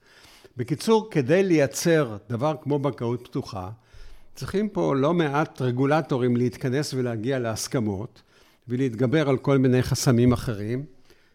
[0.57, 3.71] בקיצור, כדי לייצר דבר כמו בנקאות פתוחה,
[4.35, 8.23] צריכים פה לא מעט רגולטורים להתכנס ולהגיע להסכמות
[8.69, 10.85] ולהתגבר על כל מיני חסמים אחרים,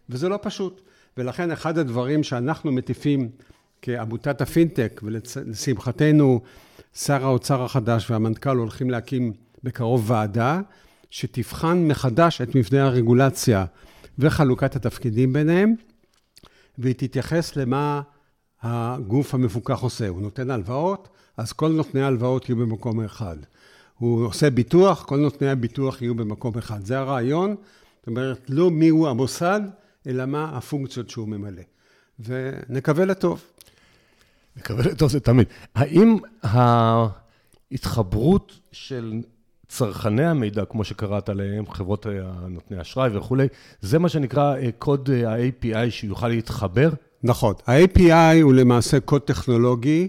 [0.10, 0.82] וזה לא פשוט.
[1.18, 3.30] ולכן אחד הדברים שאנחנו מטיפים
[3.82, 6.42] כעמותת הפינטק, ולשמחתנו,
[6.94, 10.62] שר האוצר החדש והמנכ"ל הולכים להקים בקרוב ועדה,
[11.10, 13.66] שתבחן מחדש את מבנה הרגולציה
[14.20, 15.76] וחלוקת התפקידים ביניהם,
[16.78, 18.02] והיא תתייחס למה
[18.62, 20.08] הגוף המפוקח עושה.
[20.08, 23.38] הוא נותן הלוואות, אז כל נותני ההלוואות יהיו במקום אחד.
[23.98, 26.86] הוא עושה ביטוח, כל נותני הביטוח יהיו במקום אחד.
[26.86, 27.56] זה הרעיון,
[28.00, 29.62] זאת אומרת, לא מיהו המוסד,
[30.08, 31.62] אלא מה הפונקציות שהוא ממלא.
[32.20, 33.44] ונקווה לטוב.
[34.58, 35.48] נקווה לטוב זה תמיד.
[35.76, 36.18] האם
[37.72, 39.22] ההתחברות של
[39.74, 42.06] צרכני המידע, כמו שקראת עליהם, חברות
[42.50, 43.48] נותני אשראי וכולי,
[43.82, 46.90] זה מה שנקרא אה, קוד אה, ה-API שיוכל להתחבר?
[47.24, 47.54] נכון.
[47.68, 50.08] ה-API הוא למעשה קוד טכנולוגי,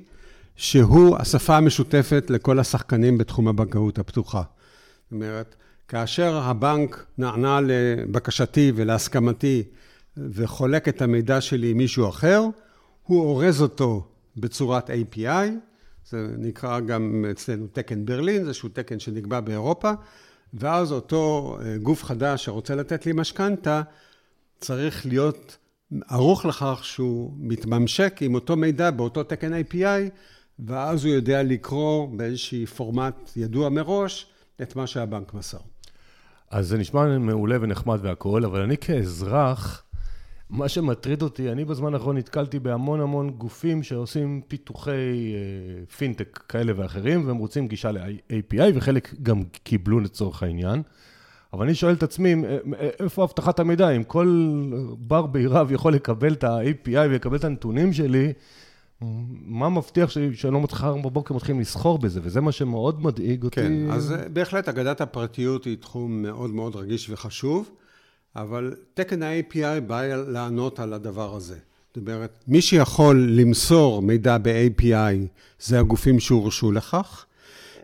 [0.56, 4.42] שהוא השפה המשותפת לכל השחקנים בתחום הבנקאות הפתוחה.
[4.42, 5.54] זאת אומרת,
[5.88, 9.62] כאשר הבנק נענה לבקשתי ולהסכמתי
[10.16, 12.42] וחולק את המידע שלי עם מישהו אחר,
[13.02, 15.48] הוא אורז אותו בצורת API,
[16.08, 19.92] זה נקרא גם אצלנו תקן ברלין, זה איזשהו תקן שנקבע באירופה,
[20.54, 23.82] ואז אותו אה, גוף חדש שרוצה לתת לי משכנתה,
[24.60, 25.56] צריך להיות
[26.08, 30.10] ערוך לכך שהוא מתממשק עם אותו מידע באותו תקן API,
[30.58, 34.26] ואז הוא יודע לקרוא באיזשהי פורמט ידוע מראש
[34.62, 35.58] את מה שהבנק מסר.
[36.50, 39.84] אז זה נשמע מעולה ונחמד והכול, אבל אני כאזרח,
[40.50, 46.72] מה שמטריד אותי, אני בזמן האחרון נתקלתי בהמון המון גופים שעושים פיתוחי אה, פינטק כאלה
[46.76, 50.82] ואחרים, והם רוצים גישה ל-API, וחלק גם קיבלו לצורך העניין.
[51.52, 53.90] אבל אני שואל את עצמי, אה, אה, איפה אבטחת המידע?
[53.90, 54.60] אם כל
[54.98, 58.32] בר בעיריו יכול לקבל את ה-API ויקבל את הנתונים שלי,
[59.44, 62.20] מה מבטיח שאני לא מחר בבוקר מתחילים לסחור בזה?
[62.22, 63.60] וזה מה שמאוד מדאיג אותי.
[63.60, 67.70] כן, אז בהחלט הגדת הפרטיות היא תחום מאוד מאוד רגיש וחשוב.
[68.36, 71.56] אבל תקן ה-API בא לענות על הדבר הזה.
[71.88, 75.26] זאת אומרת, מי שיכול למסור מידע ב-API
[75.60, 77.24] זה הגופים שהורשו לכך,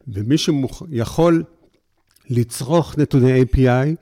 [0.08, 1.42] ומי שיכול
[2.30, 3.94] לצרוך נתוני API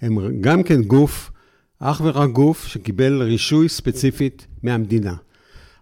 [0.00, 1.30] הם גם כן גוף,
[1.78, 5.14] אך ורק גוף שקיבל רישוי ספציפית מהמדינה.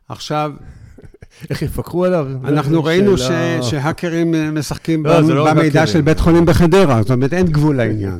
[0.09, 0.53] עכשיו...
[1.51, 2.27] איך יפקחו עליו?
[2.45, 3.19] אנחנו ראינו
[3.63, 8.19] שהאקרים משחקים לא, לא במידע של בית חולים בחדרה, זאת אומרת, אין גבול לעניין.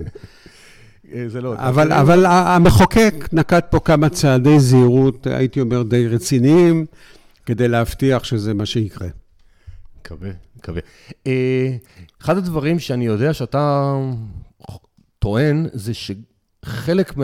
[1.15, 1.55] אה, זה לא...
[1.59, 6.87] אבל, אבל המחוקק נקט פה כמה צעדי זהירות, הייתי אומר, די רציניים,
[7.47, 9.09] כדי להבטיח שזה מה שיקרה.
[10.01, 10.81] מקווה, מקווה.
[11.27, 11.77] אה,
[12.23, 13.95] אחד הדברים שאני יודע שאתה
[15.19, 17.17] טוען, זה שחלק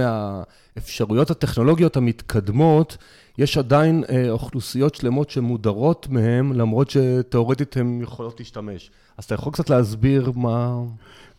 [0.77, 2.97] מהאפשרויות הטכנולוגיות המתקדמות,
[3.39, 8.91] יש עדיין אה, אוכלוסיות שלמות שמודרות מהן, למרות שתאורטית הן יכולות להשתמש.
[9.19, 10.79] אז אתה יכול קצת להסביר מה...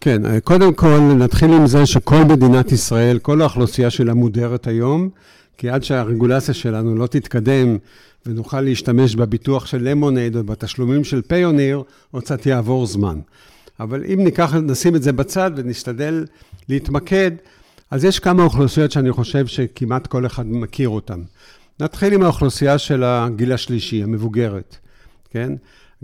[0.01, 5.09] כן, אה, קודם כל נתחיל עם זה שכל מדינת ישראל, כל האוכלוסייה שלה מודרת היום,
[5.57, 7.77] כי עד שהרגולציה שלנו לא תתקדם
[8.25, 13.19] ונוכל להשתמש בביטוח של למונייד או בתשלומים של פיוניר, עוד קצת יעבור זמן.
[13.79, 16.25] אבל אם ניקח, נשים את זה בצד ונשתדל
[16.69, 17.31] להתמקד,
[17.91, 21.21] אז יש כמה אוכלוסיות שאני חושב שכמעט כל אחד מכיר אותן.
[21.79, 24.77] נתחיל עם האוכלוסייה של הגיל השלישי, המבוגרת,
[25.29, 25.53] כן?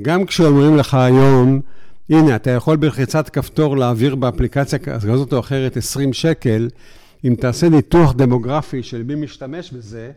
[0.01, 1.61] גם כשאומרים לך היום,
[2.09, 6.69] הנה, אתה יכול בלחיצת כפתור להעביר באפליקציה כזאת או אחרת 20 שקל,
[7.25, 10.11] אם תעשה ניתוח דמוגרפי של מי משתמש בזה,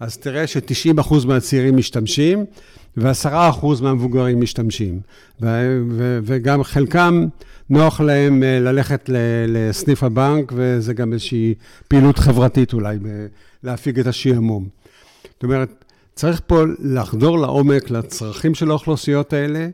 [0.00, 2.44] אז תראה ש-90% מהצעירים משתמשים,
[2.96, 5.00] ו-10% מהמבוגרים משתמשים.
[5.40, 7.26] ו- ו- וגם חלקם
[7.70, 9.10] נוח להם אה, ללכת
[9.48, 11.54] לסניף הבנק, וזה גם איזושהי
[11.88, 12.98] פעילות חברתית אולי,
[13.62, 14.68] להפיג את השעמום.
[15.34, 19.68] זאת אומרת, צריך פה לחדור לעומק לצרכים של האוכלוסיות האלה.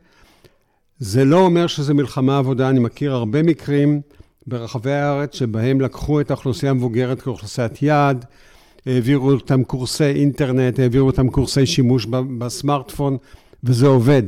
[0.98, 4.00] זה לא אומר שזה מלחמה עבודה, אני מכיר הרבה מקרים
[4.46, 8.24] ברחבי הארץ שבהם לקחו את האוכלוסייה המבוגרת כאוכלוסיית יעד,
[8.86, 12.06] העבירו אותם קורסי אינטרנט, העבירו אותם קורסי שימוש
[12.38, 13.16] בסמארטפון,
[13.64, 14.22] וזה עובד.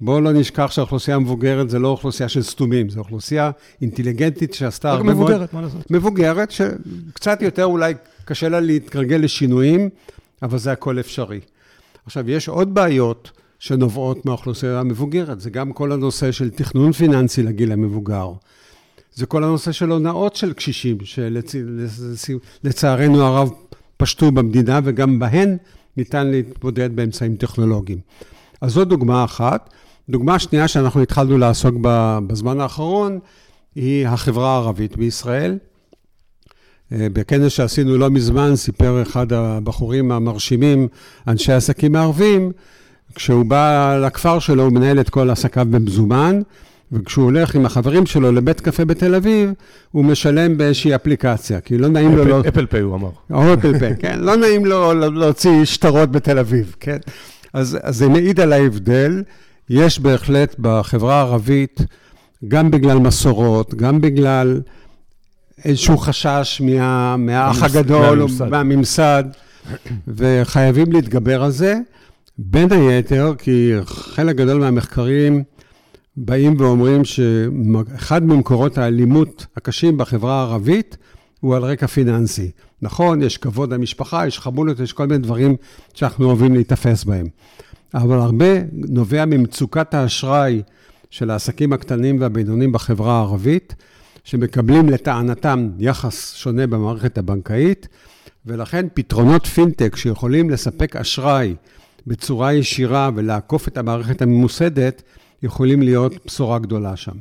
[0.00, 3.50] בואו לא נשכח שהאוכלוסייה המבוגרת זה לא אוכלוסייה של סתומים, זו אוכלוסייה
[3.82, 5.16] אינטליגנטית שעשתה הרבה מאוד...
[5.16, 5.90] מבוגרת, מה לעשות?
[5.90, 7.94] מבוגרת, שקצת יותר אולי
[8.24, 9.88] קשה לה להתרגל לשינויים,
[10.42, 11.40] אבל זה הכל אפשרי.
[12.06, 17.72] עכשיו, יש עוד בעיות שנובעות מהאוכלוסייה המבוגרת, זה גם כל הנושא של תכנון פיננסי לגיל
[17.72, 18.32] המבוגר.
[19.14, 20.98] זה כל הנושא של הונאות של קשישים,
[22.64, 23.50] שלצערנו הרב
[23.96, 25.56] פשטו במדינה, וגם בהן
[25.96, 27.98] ניתן להתמודד באמצעים טכנולוגיים.
[28.60, 29.70] אז זו דוגמה אחת.
[30.08, 33.18] דוגמה שנייה שאנחנו התחלנו לעסוק בה בזמן האחרון,
[33.74, 35.58] היא החברה הערבית בישראל.
[36.92, 40.88] אה, בכנס שעשינו לא מזמן, סיפר אחד הבחורים המרשימים,
[41.28, 42.52] אנשי עסקים הערבים,
[43.14, 46.40] כשהוא בא לכפר שלו, הוא מנהל את כל עסקיו במזומן,
[46.94, 49.52] וכשהוא הולך עם החברים שלו לבית קפה בתל אביב,
[49.90, 52.40] הוא משלם באיזושהי אפליקציה, כי לא נעים לו...
[52.40, 53.10] אפל, אפל פיי, הוא אמר.
[53.30, 54.18] או אפל פיי, כן.
[54.20, 56.98] לא נעים לו להוציא שטרות בתל אביב, כן.
[57.52, 59.22] אז, אז זה מעיד על ההבדל.
[59.70, 61.80] יש בהחלט בחברה הערבית,
[62.48, 64.60] גם בגלל מסורות, גם בגלל
[65.64, 69.24] איזשהו חשש מה, מהאח הגדול מהממסד,
[70.08, 71.78] וחייבים להתגבר על זה.
[72.38, 75.42] בין היתר, כי חלק גדול מהמחקרים
[76.16, 80.96] באים ואומרים שאחד ממקורות האלימות הקשים בחברה הערבית
[81.40, 82.50] הוא על רקע פיננסי.
[82.82, 85.56] נכון, יש כבוד למשפחה, יש חמולות, יש כל מיני דברים
[85.94, 87.26] שאנחנו אוהבים להיתפס בהם.
[87.94, 90.62] אבל הרבה נובע ממצוקת האשראי
[91.10, 93.74] של העסקים הקטנים והבינוניים בחברה הערבית,
[94.24, 97.88] שמקבלים לטענתם יחס שונה במערכת הבנקאית,
[98.46, 101.54] ולכן פתרונות פינטק שיכולים לספק אשראי
[102.06, 105.02] בצורה ישירה ולעקוף את המערכת הממוסדת,
[105.42, 107.16] יכולים להיות בשורה גדולה שם.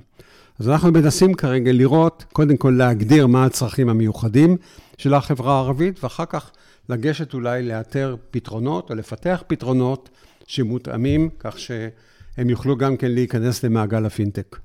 [0.60, 4.58] אז אנחנו מנסים כרגע לראות, קודם כל להגדיר מה הצרכים המיוחדים
[4.98, 6.52] של החברה הערבית, ואחר כך
[6.90, 10.10] לגשת אולי לאתר פתרונות או לפתח פתרונות
[10.48, 14.60] שמותאמים, כך שהם יוכלו גם כן להיכנס למעגל הפינטק.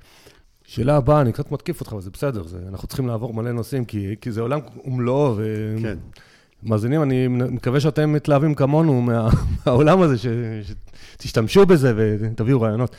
[0.65, 3.85] שאלה הבאה, אני קצת מתקיף אותך, אבל זה בסדר, זה, אנחנו צריכים לעבור מלא נושאים,
[3.85, 5.77] כי, כי זה עולם ומלואו, ו...
[5.83, 5.99] כן.
[6.63, 9.29] מאזינים, אני מקווה שאתם מתלהבים כמונו מה,
[9.67, 10.15] מהעולם הזה,
[11.17, 12.97] שתשתמשו בזה ותביאו רעיונות.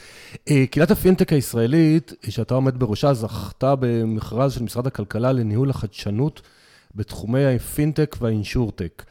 [0.49, 6.41] אה, קהילת הפינטק הישראלית, שאתה עומד בראשה, זכתה במכרז של משרד הכלכלה לניהול החדשנות
[6.95, 9.03] בתחומי הפינטק והאינשורטק.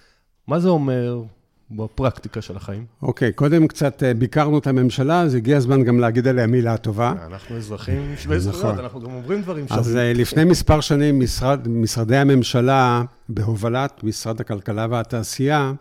[0.47, 1.23] מה זה אומר?
[1.71, 2.85] בפרקטיקה של החיים.
[3.03, 6.77] אוקיי, okay, קודם קצת אה, ביקרנו את הממשלה, אז הגיע הזמן גם להגיד עליה מילה
[6.77, 7.13] טובה.
[7.27, 8.79] אנחנו אזרחים שווי זכויות, נכון.
[8.79, 9.81] אנחנו גם אומרים דברים שווים.
[9.81, 15.73] אז אה, לפני מספר שנים, משרד, משרדי הממשלה, בהובלת משרד הכלכלה והתעשייה,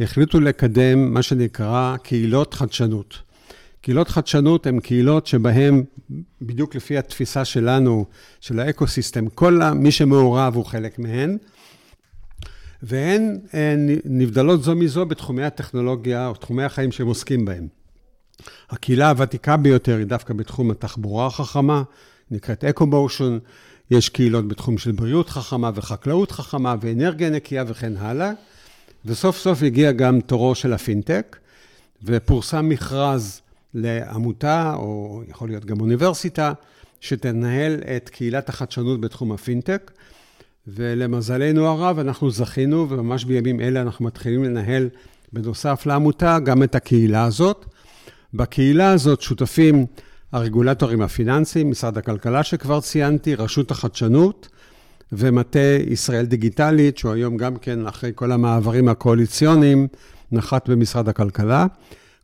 [0.00, 3.18] החליטו לקדם מה שנקרא קהילות חדשנות.
[3.80, 5.84] קהילות חדשנות הן קהילות שבהן,
[6.42, 8.04] בדיוק לפי התפיסה שלנו,
[8.40, 11.36] של האקו-סיסטם, כל מי שמעורב הוא חלק מהן.
[12.88, 17.66] והן אה, נבדלות זו מזו בתחומי הטכנולוגיה או תחומי החיים שהם עוסקים בהם.
[18.70, 21.82] הקהילה הוותיקה ביותר היא דווקא בתחום התחבורה החכמה,
[22.30, 23.38] נקראת אקו-מושן,
[23.90, 28.32] יש קהילות בתחום של בריאות חכמה וחקלאות חכמה ואנרגיה נקייה וכן הלאה.
[29.04, 31.36] וסוף סוף הגיע גם תורו של הפינטק,
[32.04, 33.40] ופורסם מכרז
[33.74, 36.52] לעמותה, או יכול להיות גם אוניברסיטה,
[37.00, 39.90] שתנהל את קהילת החדשנות בתחום הפינטק.
[40.68, 44.88] ולמזלנו הרב, אנחנו זכינו, וממש בימים אלה אנחנו מתחילים לנהל,
[45.32, 47.66] בנוסף לעמותה, גם את הקהילה הזאת.
[48.34, 49.86] בקהילה הזאת שותפים
[50.32, 54.48] הרגולטורים הפיננסיים, משרד הכלכלה שכבר ציינתי, רשות החדשנות
[55.12, 59.88] ומטה ישראל דיגיטלית, שהוא היום גם כן, אחרי כל המעברים הקואליציוניים,
[60.32, 61.66] נחת במשרד הכלכלה.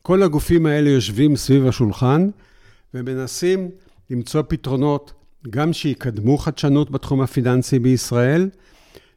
[0.03, 2.29] כל הגופים האלה יושבים סביב השולחן
[2.95, 3.71] ומנסים
[4.11, 5.13] למצוא פתרונות
[5.51, 8.49] גם שיקדמו חדשנות בתחום הפיננסי בישראל,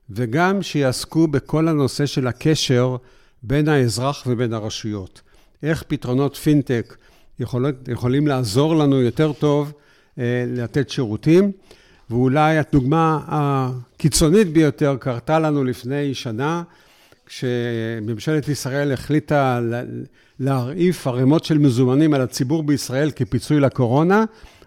[0.09, 2.95] וגם שיעסקו בכל הנושא של הקשר
[3.43, 5.21] בין האזרח ובין הרשויות.
[5.63, 6.97] איך פתרונות פינטק
[7.39, 9.73] יכולות, יכולים לעזור לנו יותר טוב
[10.19, 11.51] אה, לתת שירותים.
[12.09, 16.63] ואולי הדוגמה הקיצונית ביותר קרתה לנו לפני שנה,
[17.25, 19.59] כשממשלת ישראל החליטה
[20.39, 24.25] להרעיף ערימות של מזומנים על הציבור בישראל כפיצוי לקורונה,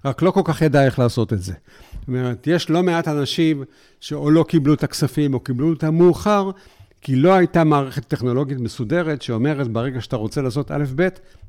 [0.09, 1.53] רק לא כל כך ידע איך לעשות את זה.
[1.53, 3.65] זאת אומרת, יש לא מעט אנשים
[4.01, 6.51] שאו לא קיבלו את הכספים או קיבלו אותם מאוחר,
[7.01, 11.09] כי לא הייתה מערכת טכנולוגית מסודרת שאומרת, ברגע שאתה רוצה לעשות א'-ב',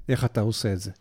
[0.10, 0.91] איך אתה עושה את זה.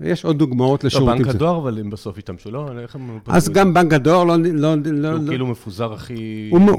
[0.00, 1.18] יש עוד דוגמאות לשירותים.
[1.18, 2.68] לא, בנק הדואר, אבל הם בסוף השתמשו, לא?
[2.78, 3.18] איך הם...
[3.26, 4.36] אז גם בנק הדואר לא...
[4.36, 6.48] לא, לא הוא כאילו מפוזר הכי...
[6.50, 6.70] הוא,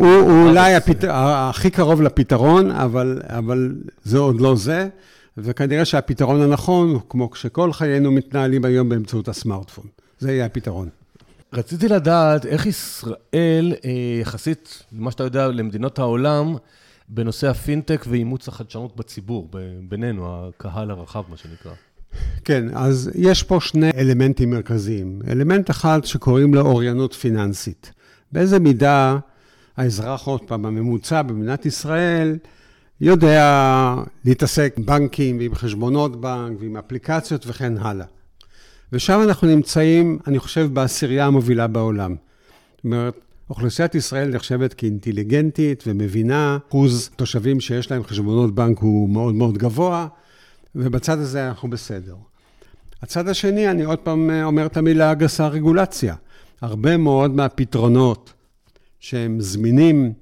[0.47, 0.73] אולי.
[1.09, 4.87] הכי קרוב לפתרון, אבל, זה עוד לא זה,
[5.37, 9.85] וכנראה שהפתרון הנכון כמו שכל חיינו מתנהלים היום באמצעות הסמארטפון.
[10.23, 10.89] זה יהיה הפתרון.
[11.53, 16.55] רציתי לדעת איך ישראל, אה, יחסית למה שאתה יודע, למדינות העולם,
[17.09, 19.49] בנושא הפינטק ואימוץ החדשנות בציבור,
[19.89, 21.71] בינינו, הקהל הרחב, מה שנקרא.
[22.45, 25.21] כן, אז יש פה שני אלמנטים מרכזיים.
[25.27, 27.91] אלמנט אחד שקוראים לו אוריינות פיננסית.
[28.31, 29.17] באיזה מידה
[29.77, 32.37] האזרח, עוד פעם, הממוצע במדינת ישראל,
[33.01, 38.05] יודע להתעסק עם בנקים ועם חשבונות בנק ועם אפליקציות וכן הלאה.
[38.93, 42.15] ושם אנחנו נמצאים, אני חושב, בעשירייה המובילה בעולם.
[42.75, 43.13] זאת אומרת,
[43.49, 50.07] אוכלוסיית ישראל נחשבת כאינטליגנטית ומבינה, אחוז תושבים שיש להם חשבונות בנק הוא מאוד מאוד גבוה,
[50.75, 52.15] ובצד הזה אנחנו בסדר.
[53.01, 56.15] הצד השני, אני עוד פעם אומר את המילה הגסה, רגולציה.
[56.61, 58.33] הרבה מאוד מהפתרונות
[58.99, 60.13] שהם זמינים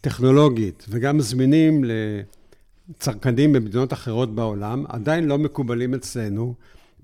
[0.00, 1.84] טכנולוגית וגם זמינים
[2.90, 6.54] לצרכנים במדינות אחרות בעולם, עדיין לא מקובלים אצלנו,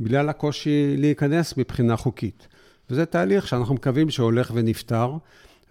[0.01, 2.49] בגלל הקושי להיכנס מבחינה חוקית.
[2.91, 5.13] וזה תהליך שאנחנו מקווים שהולך ונפתר,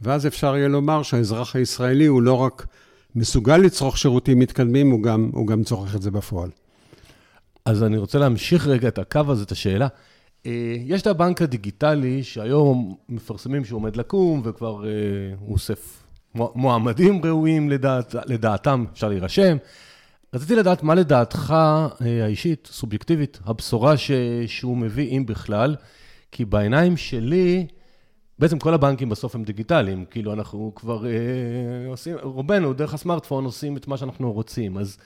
[0.01, 2.67] ואז אפשר יהיה לומר שהאזרח הישראלי הוא לא רק
[3.15, 6.49] מסוגל לצרוך שירותים מתקדמים, הוא גם, הוא גם צורך את זה בפועל.
[7.65, 9.87] אז אני רוצה להמשיך רגע את הקו הזה, את השאלה.
[10.45, 14.91] אה, יש את הבנק הדיגיטלי, שהיום מפרסמים שהוא עומד לקום, וכבר אה,
[15.39, 16.03] הוא אוסף
[16.35, 19.57] מועמדים ראויים לדעת, לדעתם, אפשר להירשם.
[20.33, 21.53] רציתי לדעת מה לדעתך
[22.01, 24.11] אה, האישית, סובייקטיבית, הבשורה ש,
[24.47, 25.75] שהוא מביא, אם בכלל,
[26.31, 27.67] כי בעיניים שלי,
[28.39, 31.11] בעצם כל הבנקים בסוף הם דיגיטליים, כאילו אנחנו כבר אה,
[31.87, 34.97] עושים, רובנו דרך הסמארטפון עושים את מה שאנחנו רוצים, אז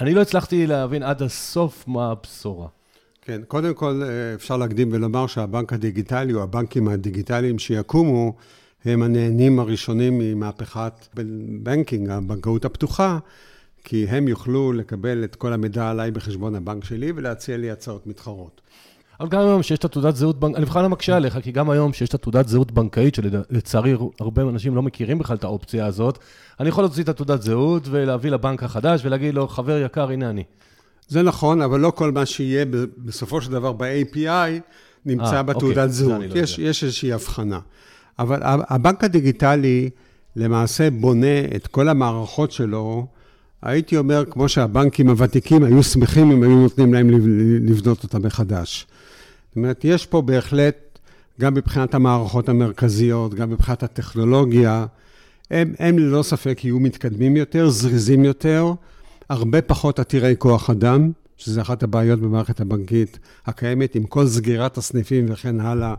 [0.00, 2.68] אני לא הצלחתי להבין עד הסוף מה הבשורה.
[3.22, 8.34] כן, קודם כל אה, אפשר להקדים ולומר שהבנק הדיגיטלי, או הבנקים הדיגיטליים שיקומו,
[8.84, 10.92] הם הנהנים הראשונים ממהפכת
[11.62, 13.18] בנקינג, הבנקאות הפתוחה,
[13.84, 18.60] כי הם יוכלו לקבל את כל המידע עליי בחשבון הבנק שלי ולהציע לי הצעות מתחרות.
[19.20, 21.70] אבל גם היום שיש את התעודת זהות בנקאית, אני בכלל לא מקשה עליך, כי גם
[21.70, 26.18] היום שיש את התעודת זהות בנקאית, שלצערי הרבה אנשים לא מכירים בכלל את האופציה הזאת,
[26.60, 30.44] אני יכול להוציא את התעודת זהות ולהביא לבנק החדש ולהגיד לו, חבר יקר, הנה אני.
[31.08, 32.64] זה נכון, אבל לא כל מה שיהיה
[32.98, 34.60] בסופו של דבר ב-API
[35.06, 36.22] נמצא 아, אה, בתעודת אוקיי, זהות.
[36.34, 37.60] לא יש, יש איזושהי הבחנה.
[38.18, 39.90] אבל הבנק הדיגיטלי
[40.36, 43.06] למעשה בונה את כל המערכות שלו,
[43.64, 47.10] הייתי אומר, כמו שהבנקים הוותיקים היו שמחים אם היו נותנים להם
[47.66, 48.86] לבנות אותה מחדש.
[49.48, 50.98] זאת אומרת, יש פה בהחלט,
[51.40, 54.86] גם מבחינת המערכות המרכזיות, גם מבחינת הטכנולוגיה,
[55.50, 58.72] הם, הם ללא ספק יהיו מתקדמים יותר, זריזים יותר,
[59.28, 65.26] הרבה פחות עתירי כוח אדם, שזה אחת הבעיות במערכת הבנקית הקיימת, עם כל סגירת הסניפים
[65.28, 65.94] וכן הלאה.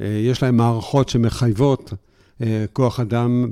[0.00, 1.92] אה, יש להם מערכות שמחייבות
[2.42, 3.46] אה, כוח אדם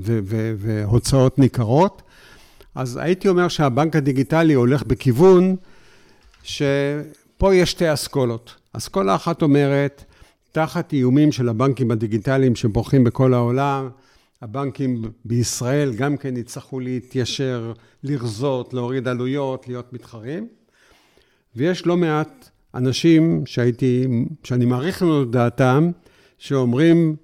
[0.59, 2.03] והוצאות ניכרות.
[2.75, 5.57] אז הייתי אומר שהבנק הדיגיטלי הולך בכיוון
[6.43, 8.55] שפה יש שתי אסכולות.
[8.73, 10.05] אסכולה אחת אומרת,
[10.53, 13.89] תחת איומים של הבנקים הדיגיטליים שבורחים בכל העולם,
[14.43, 17.73] הבנקים בישראל גם כן יצטרכו להתיישר,
[18.03, 20.49] לרזות, להוריד עלויות, להיות מתחרים.
[21.57, 24.07] ויש לא מעט אנשים שהייתי,
[24.45, 25.91] שאני מעריך לנו את דעתם,
[26.39, 27.17] שאומרים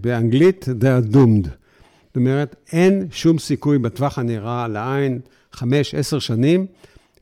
[0.00, 1.63] באנגלית, they are doomed.
[2.14, 5.20] זאת אומרת, אין שום סיכוי בטווח הנראה לעין,
[5.52, 6.66] חמש, עשר שנים,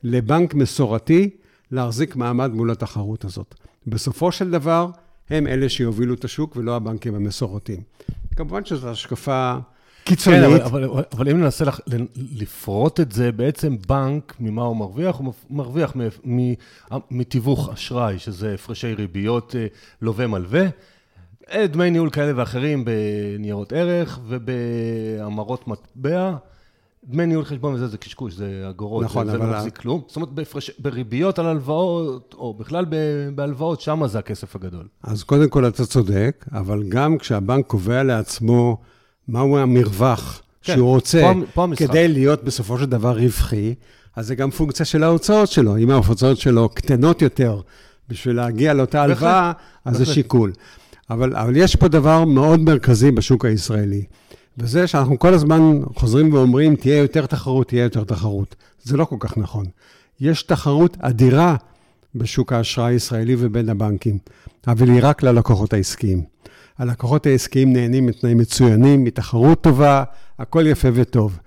[0.03, 1.29] לבנק מסורתי
[1.71, 3.55] להחזיק מעמד מול התחרות הזאת.
[3.87, 4.89] בסופו של דבר,
[5.29, 7.81] הם אלה שיובילו את השוק ולא הבנקים המסורתיים.
[8.35, 9.55] כמובן שזו השקפה
[10.03, 10.39] קיצונית.
[10.39, 11.79] כן, אבל, אבל, אבל אם ננסה לח,
[12.15, 15.15] לפרוט את זה, בעצם בנק, ממה הוא מרוויח?
[15.15, 15.93] הוא מרוויח
[17.11, 19.67] מתיווך אשראי, שזה הפרשי ריביות אה,
[20.01, 20.65] לווה מלווה.
[21.51, 26.35] אה, דמי ניהול כאלה ואחרים בניירות ערך ובהמרות מטבע.
[27.05, 29.39] דמי ניהול חשבון וזה, זה קשקוש, זה אגורות, נכון, זה, אבל...
[29.39, 30.01] זה לא מחזיק כלום.
[30.07, 30.71] זאת אומרת, בפרש...
[30.79, 32.85] בריביות על הלוואות, או בכלל
[33.35, 34.87] בהלוואות, שם זה הכסף הגדול.
[35.03, 38.77] אז קודם כל אתה צודק, אבל גם כשהבנק קובע לעצמו
[39.27, 43.75] מהו המרווח כן, שהוא רוצה פה, פה כדי להיות בסופו של דבר רווחי,
[44.15, 45.77] אז זה גם פונקציה של ההוצאות שלו.
[45.77, 47.61] אם ההוצאות שלו קטנות יותר
[48.09, 49.51] בשביל להגיע לאותה הלוואה,
[49.85, 50.51] אז זה שיקול.
[51.13, 54.03] אבל, אבל יש פה דבר מאוד מרכזי בשוק הישראלי,
[54.57, 58.55] וזה שאנחנו כל הזמן חוזרים ואומרים, תהיה יותר תחרות, תהיה יותר תחרות.
[58.83, 59.65] זה לא כל כך נכון.
[60.19, 61.55] יש תחרות אדירה
[62.15, 64.17] בשוק האשראי הישראלי ובין הבנקים,
[64.67, 66.23] אבל היא רק ללקוחות העסקיים.
[66.77, 70.03] הלקוחות העסקיים נהנים מתנאים מצוינים, מתחרות טובה,
[70.39, 71.39] הכל יפה וטוב.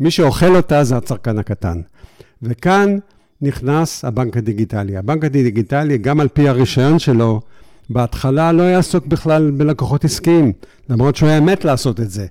[0.00, 1.80] מי שאוכל אותה זה הצרכן הקטן.
[2.42, 2.98] וכאן
[3.42, 4.96] נכנס הבנק הדיגיטלי.
[4.96, 7.40] הבנק הדיגיטלי, גם על פי הרישיון שלו,
[7.90, 10.52] בהתחלה לא יעסוק בכלל בלקוחות עסקיים,
[10.88, 12.26] למרות שהוא היה מת לעשות את זה.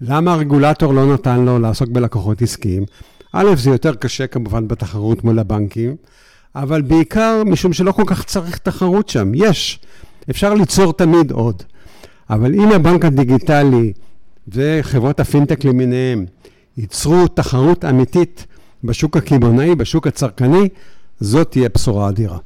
[0.00, 2.84] למה הרגולטור לא נתן לו לעסוק בלקוחות עסקיים?
[3.32, 5.96] א', זה יותר קשה כמובן בתחרות מול הבנקים,
[6.54, 9.32] אבל בעיקר משום שלא כל כך צריך תחרות שם.
[9.34, 9.80] יש,
[10.30, 11.62] אפשר ליצור תמיד עוד.
[12.30, 13.92] אבל אם הבנק הדיגיטלי
[14.48, 16.26] וחברות הפינטק למיניהם
[16.76, 18.46] ייצרו תחרות אמיתית
[18.84, 20.68] בשוק הקמעונאי, בשוק הצרכני,
[21.20, 22.38] זאת תהיה בשורה אדירה.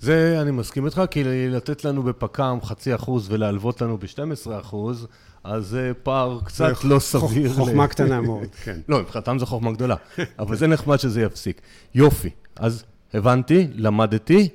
[0.00, 5.06] זה אני מסכים איתך, כי לתת לנו בפק"ם חצי אחוז ולהלוות לנו ב-12 אחוז,
[5.44, 7.52] אז זה פער קצת לא סביר.
[7.52, 8.80] חוכמה קטנה מאוד, כן.
[8.88, 9.96] לא, מבחינתם זו חוכמה גדולה,
[10.38, 11.60] אבל זה נחמד שזה יפסיק.
[11.94, 12.84] יופי, אז
[13.14, 14.48] הבנתי, למדתי.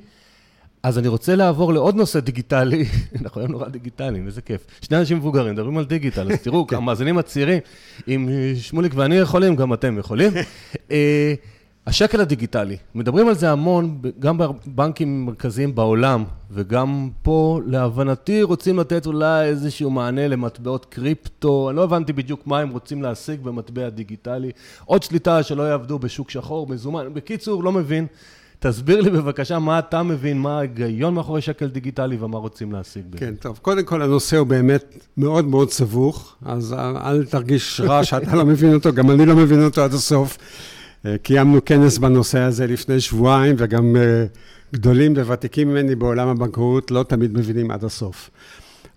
[0.84, 2.86] אז אני רוצה לעבור לעוד נושא דיגיטלי,
[3.22, 4.66] אנחנו היום נורא דיגיטליים, איזה כיף.
[4.82, 6.76] שני אנשים מבוגרים מדברים על דיגיטל, אז תראו, כן.
[6.76, 7.60] המאזינים הצעירים,
[8.08, 10.32] אם שמוליק ואני יכולים, גם אתם יכולים.
[11.88, 19.06] השקל הדיגיטלי, מדברים על זה המון, גם בבנקים מרכזיים בעולם, וגם פה, להבנתי, רוצים לתת
[19.06, 24.52] אולי איזשהו מענה למטבעות קריפטו, אני לא הבנתי בדיוק מה הם רוצים להשיג במטבע דיגיטלי,
[24.86, 28.08] עוד שליטה שלא יעבדו בשוק שחור, מזומן, בקיצור, לא מבין.
[28.60, 33.18] תסביר לי בבקשה מה אתה מבין, מה ההיגיון מאחורי שקל דיגיטלי ומה רוצים להשיג בזה.
[33.18, 36.76] כן, טוב, קודם כל הנושא הוא באמת מאוד מאוד סבוך, אז
[37.06, 40.38] אל תרגיש רע שאתה לא מבין אותו, גם אני לא מבין אותו עד הסוף.
[41.06, 44.26] אה, קיימנו כנס בנושא הזה לפני שבועיים, וגם אה,
[44.74, 48.30] גדולים וותיקים ממני בעולם הבנקאות לא תמיד מבינים עד הסוף.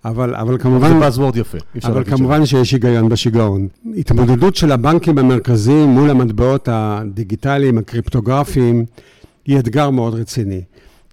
[0.05, 0.99] אבל, אבל כמובן...
[0.99, 2.45] זה פסוורד יפה, אבל כמובן שם.
[2.45, 3.67] שיש היגיון בשיגעון.
[3.97, 8.85] התמודדות של הבנקים המרכזיים מול המטבעות הדיגיטליים, הקריפטוגרפיים,
[9.45, 10.61] היא אתגר מאוד רציני.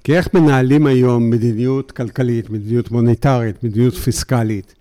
[0.04, 4.74] כי איך מנהלים היום מדיניות כלכלית, מדיניות מוניטרית, מדיניות פיסקלית?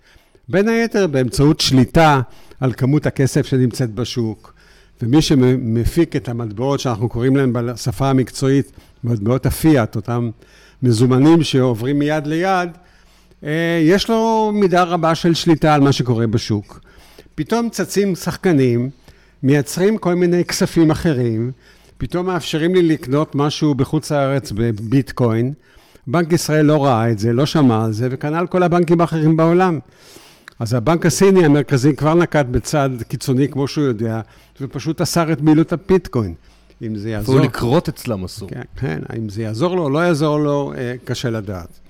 [0.48, 2.20] בין היתר באמצעות שליטה
[2.60, 4.55] על כמות הכסף שנמצאת בשוק,
[5.02, 8.72] ומי שמפיק את המטבעות שאנחנו קוראים להן בשפה המקצועית,
[9.04, 10.30] מטבעות הפיאט, אותם
[10.82, 12.70] מזומנים שעוברים מיד ליד,
[13.44, 16.80] אה, יש לו מידה רבה של שליטה על מה שקורה בשוק.
[17.34, 18.90] פתאום צצים שחקנים,
[19.42, 21.52] מייצרים כל מיני כספים אחרים,
[21.98, 25.52] פתאום מאפשרים לי לקנות משהו בחוץ לארץ בביטקוין.
[26.06, 29.78] בנק ישראל לא ראה את זה, לא שמע על זה, וכנ"ל כל הבנקים האחרים בעולם.
[30.58, 34.20] אז הבנק הסיני המרכזי כבר נקט בצד קיצוני, כמו שהוא יודע,
[34.60, 36.34] ופשוט אסר את פעילות הביטקוין.
[36.82, 37.34] אם זה יעזור...
[37.34, 38.48] אפילו לקרות אצלם אסור.
[38.48, 41.80] כן, כן, אם זה יעזור לו או לא יעזור לו, אה, קשה לדעת.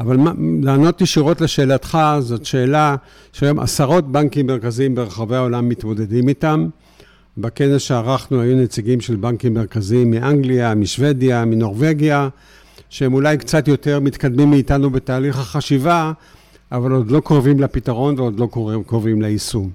[0.00, 2.96] אבל מה, לענות ישירות לשאלתך, זאת שאלה
[3.32, 6.68] שהיום עשרות בנקים מרכזיים ברחבי העולם מתמודדים איתם.
[7.38, 12.28] בכנס שערכנו היו נציגים של בנקים מרכזיים מאנגליה, משוודיה, מנורבגיה,
[12.88, 16.12] שהם אולי קצת יותר מתקדמים מאיתנו בתהליך החשיבה,
[16.72, 18.48] אבל עוד לא קרובים לפתרון ועוד לא
[18.86, 19.70] קרובים ליישום.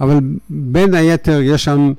[0.00, 0.18] אבל
[0.50, 1.92] בין היתר יש שם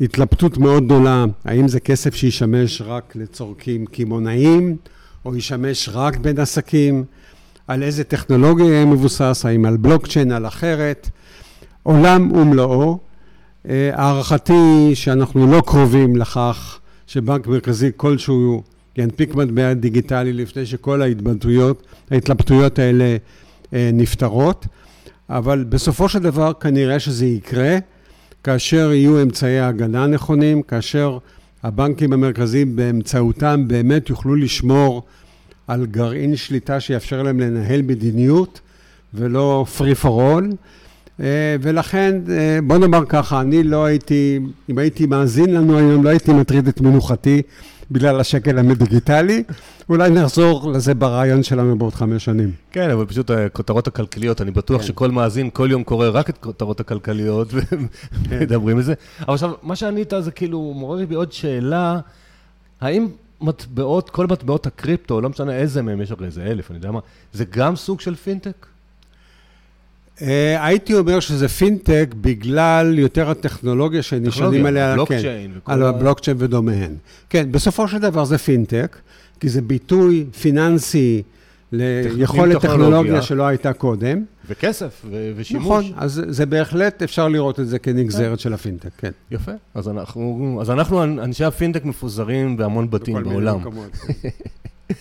[0.00, 4.76] התלבטות מאוד גדולה, האם זה כסף שישמש רק לצורכים קמעונאיים,
[5.24, 7.04] או ישמש רק בין עסקים,
[7.68, 11.10] על איזה טכנולוגיה יהיה מבוסס, האם על בלוקצ'יין, על אחרת.
[11.82, 12.98] עולם ומלואו.
[13.68, 18.62] אה, הערכתי שאנחנו לא קרובים לכך שבנק מרכזי כלשהו
[18.98, 23.16] ינפיק מטבע דיגיטלי לפני שכל ההתבטאויות, ההתלבטויות האלה
[23.72, 24.66] נפתרות,
[25.30, 27.78] אבל בסופו של דבר כנראה שזה יקרה
[28.44, 31.18] כאשר יהיו אמצעי הגנה נכונים, כאשר
[31.62, 35.02] הבנקים המרכזיים באמצעותם באמת יוכלו לשמור
[35.66, 38.60] על גרעין שליטה שיאפשר להם לנהל מדיניות
[39.14, 40.54] ולא free for all.
[41.20, 44.38] אה, ולכן, אה, בוא נאמר ככה, אני לא הייתי,
[44.70, 47.42] אם הייתי מאזין לנו היום, לא הייתי מטריד את מנוחתי
[47.90, 49.42] בגלל השקל המדיגיטלי.
[49.88, 52.52] אולי נחזור לזה ברעיון שלנו בעוד חמש שנים.
[52.70, 54.86] כן, אבל פשוט הכותרות הכלכליות, אני בטוח כן.
[54.86, 58.94] שכל מאזין כל יום קורא רק את הכותרות הכלכליות ומדברים על זה.
[59.20, 62.00] אבל עכשיו, מה שענית זה כאילו מעורר בי עוד שאלה,
[62.80, 63.08] האם
[63.40, 67.00] מטבעות, כל מטבעות הקריפטו, לא משנה איזה מהם, יש הרי איזה אלף, אני יודע מה,
[67.32, 68.66] זה גם סוג של פינטק?
[70.22, 76.94] אה, הייתי אומר שזה פינטק בגלל יותר הטכנולוגיה שנשענים עליה, בלוקצ'יין כן, על הבלוקצ'יין ודומיהן.
[77.30, 78.96] כן, בסופו של דבר זה פינטק,
[79.40, 81.22] כי זה ביטוי פיננסי
[81.72, 84.24] ליכולת טכנולוגיה שלא הייתה קודם.
[84.48, 85.64] וכסף ו- ושימוש.
[85.66, 88.36] נכון, אז זה בהחלט, אפשר לראות את זה כנגזרת כן.
[88.36, 89.10] של הפינטק, כן.
[89.30, 93.58] יפה, אז אנחנו, אז אנחנו אנשי הפינטק מפוזרים בהמון בתים בעולם.
[93.60, 94.28] כן.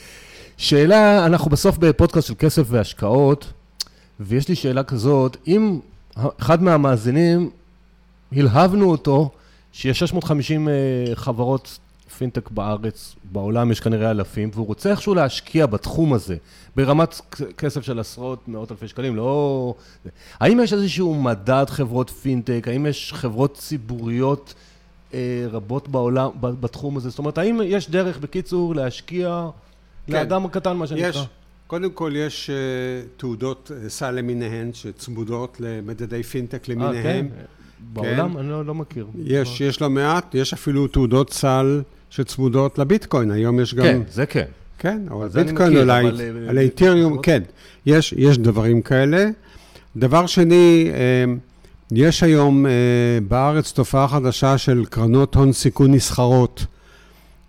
[0.57, 3.53] שאלה, אנחנו בסוף בפודקאסט של כסף והשקעות.
[4.20, 5.80] ויש לי שאלה כזאת, אם
[6.39, 7.49] אחד מהמאזינים,
[8.32, 9.30] הלהבנו אותו,
[9.72, 10.74] שיש 650 אה,
[11.16, 11.80] חברות
[12.18, 16.36] פינטק בארץ, בעולם יש כנראה אלפים, והוא רוצה איכשהו להשקיע בתחום הזה,
[16.76, 17.22] ברמת
[17.57, 19.74] כסף של עשרות, מאות אלפי שקלים, לא...
[20.39, 22.68] האם יש איזשהו מדד חברות פינטק?
[22.68, 24.53] האם יש חברות ציבוריות
[25.13, 27.09] אה, רבות בעולם, בתחום הזה?
[27.09, 29.49] זאת אומרת, האם יש דרך, בקיצור, להשקיע
[30.07, 30.13] כן.
[30.13, 31.09] לאדם הקטן, מה שנקרא?
[31.09, 31.26] יש.
[31.68, 36.95] קודם כל יש uh, תעודות uh, סל למיניהן שצמודות למדדי פינטק למיניהן.
[36.95, 37.26] אה, כן?
[37.93, 38.34] בעולם?
[38.34, 38.39] כן.
[38.39, 39.07] אני לא, לא מכיר.
[39.24, 43.84] יש, יש לא מעט, יש אפילו תעודות סל שצמודות לביטקוין, היום יש גם...
[43.84, 44.45] כן, זה כן.
[44.80, 46.07] כן, אבל ביטקוין אולי,
[46.49, 47.43] על האתריום, כן,
[47.86, 49.30] יש, יש דברים כאלה.
[49.95, 50.91] דבר שני,
[51.91, 52.66] יש היום
[53.28, 56.66] בארץ תופעה חדשה של קרנות הון סיכון נסחרות,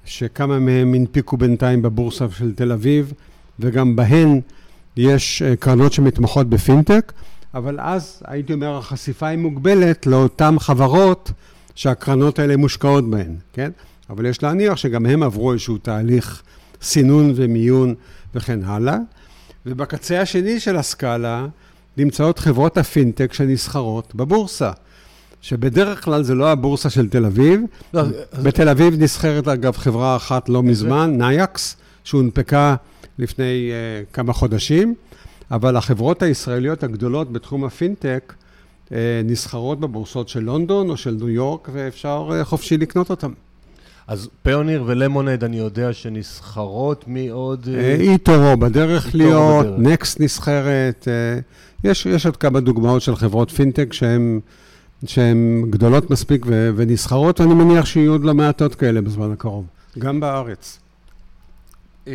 [0.05, 3.13] שכמה מהם הנפיקו בינתיים בבורסה של תל אביב.
[3.61, 4.41] וגם בהן
[4.97, 7.13] יש אה, קרנות שמתמחות בפינטק,
[7.55, 11.31] אבל אז הייתי אומר, החשיפה היא מוגבלת לאותן חברות
[11.75, 13.71] שהקרנות האלה מושקעות בהן, כן?
[14.11, 16.43] אבל יש להניח שגם הם עברו איזשהו תהליך
[16.83, 17.95] סינון ומיון
[18.35, 18.97] וכן הלאה.
[19.67, 21.47] ובקצה השני של הסקאלה
[21.97, 24.71] נמצאות חברות הפינטק שנסחרות בבורסה.
[25.41, 27.61] שבדרך כלל זה לא הבורסה של תל אביב.
[27.95, 28.03] לא,
[28.43, 32.77] בתל אביב נסחרת אגב חברה אחת לא מזמן, נייקס, שהונפקה
[33.19, 34.95] לפני אה, כמה חודשים,
[35.51, 38.35] אבל החברות הישראליות הגדולות בתחום הפינטק
[38.87, 38.93] uh,
[39.25, 43.31] נסחרות בבורסות של לונדון או של ניו יורק, ואפשר uh, חופשי לקנות אותן.
[44.09, 47.69] אז פיוניר ולמונד, אני יודע שנסחרות מי עוד...
[48.01, 51.09] איטורו בדרך להיות, נקסט נסחרת.
[51.85, 54.41] יש, יש עוד כמה דוגמאות של חברות פינטק שהן...
[55.05, 59.65] שהן גדולות מספיק ו- ונסחרות, ואני מניח שיהיו עוד לא מעטות כאלה בזמן הקרוב,
[59.99, 60.79] גם בארץ.
[62.07, 62.13] אה,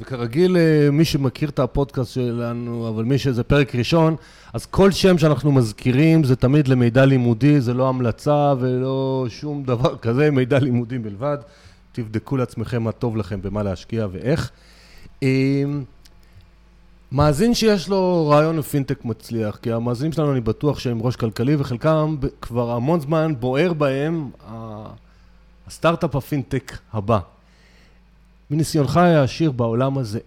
[0.00, 4.16] וכרגיל, אה, מי שמכיר את הפודקאסט שלנו, אבל מי שזה פרק ראשון,
[4.52, 9.96] אז כל שם שאנחנו מזכירים זה תמיד למידע לימודי, זה לא המלצה ולא שום דבר
[10.02, 11.38] כזה, מידע לימודי בלבד.
[11.92, 14.50] תבדקו לעצמכם מה טוב לכם ומה להשקיע ואיך.
[15.22, 15.62] אה,
[17.12, 22.16] מאזין שיש לו רעיון לפינטק מצליח, כי המאזינים שלנו, אני בטוח שהם ראש כלכלי, וחלקם
[22.40, 24.30] כבר המון זמן בוער בהם
[25.66, 27.18] הסטארט-אפ הפינטק הבא.
[28.50, 30.18] מניסיונך העשיר בעולם הזה,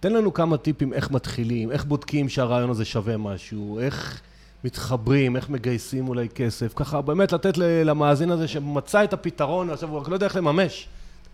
[0.00, 4.20] תן לנו כמה טיפים איך מתחילים, איך בודקים שהרעיון הזה שווה משהו, איך
[4.64, 9.98] מתחברים, איך מגייסים אולי כסף, ככה באמת לתת למאזין הזה שמצא את הפתרון, עכשיו הוא
[9.98, 10.88] רק לא יודע איך לממש.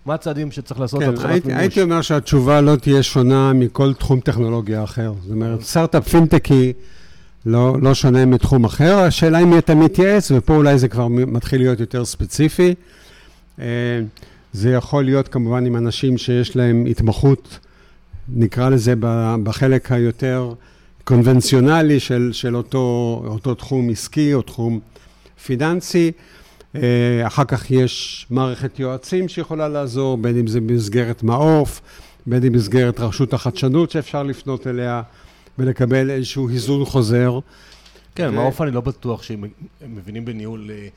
[0.06, 4.84] מה הצעדים שצריך לעשות כן, הייתי, הייתי אומר שהתשובה לא תהיה שונה מכל תחום טכנולוגיה
[4.84, 5.12] אחר.
[5.22, 6.72] זאת אומרת, סטארט-אפ פינטקי
[7.46, 11.80] לא, לא שונה מתחום אחר, השאלה אם אתה מתייעץ, ופה אולי זה כבר מתחיל להיות
[11.80, 12.74] יותר ספציפי.
[14.52, 17.58] זה יכול להיות כמובן עם אנשים שיש להם התמחות,
[18.28, 18.94] נקרא לזה
[19.42, 20.52] בחלק היותר
[21.04, 24.80] קונבנציונלי של, של אותו, אותו תחום עסקי או תחום
[25.44, 26.12] פיננסי.
[26.74, 31.80] אה, אחר כך יש מערכת יועצים שיכולה לעזור, בין אם זה במסגרת מעוף,
[32.26, 35.02] בין אם במסגרת רשות החדשנות שאפשר לפנות אליה
[35.58, 37.38] ולקבל איזשהו היזון חוזר.
[38.14, 38.32] כן, ו...
[38.32, 39.44] מעוף אני לא בטוח שהם
[39.88, 40.88] מבינים בניהול אה,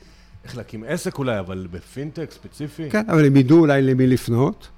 [0.44, 2.90] איך להקים עסק אולי, אבל בפינטק ספציפי.
[2.90, 4.68] כן, אבל הם ידעו אולי למי לפנות.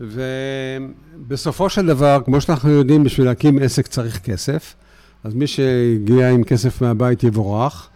[0.00, 4.74] ובסופו של דבר, כמו שאנחנו יודעים, בשביל להקים עסק צריך כסף.
[5.24, 7.88] אז מי שהגיע עם כסף מהבית יבורך.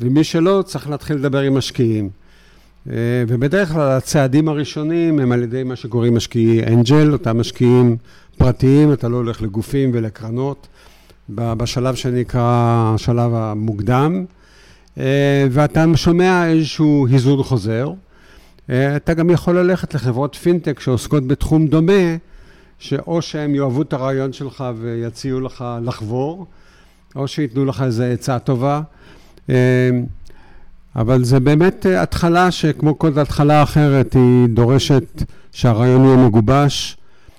[0.00, 2.10] ומי שלא, צריך להתחיל לדבר עם משקיעים.
[3.28, 7.96] ובדרך כלל הצעדים הראשונים הם על ידי מה שקוראים משקיעי אנג'ל, אותם משקיעים
[8.38, 10.66] פרטיים, אתה לא הולך לגופים ולקרנות,
[11.28, 14.24] בשלב שנקרא השלב המוקדם,
[15.50, 17.92] ואתה שומע איזשהו היזון חוזר.
[18.70, 22.16] אה, אתה גם יכול ללכת לחברות פינטק שעוסקות בתחום דומה,
[22.78, 26.46] שאו שהם יאהבו את הרעיון שלך ויציעו לך לחבור,
[27.16, 28.80] או שייתנו לך איזו עצה טובה.
[29.48, 29.54] אמ,
[30.96, 35.22] אבל זה באמת אה, התחלה שכמו כל התחלה אחרת, היא דורשת
[35.52, 36.96] שהרעיון יהיה מגובש,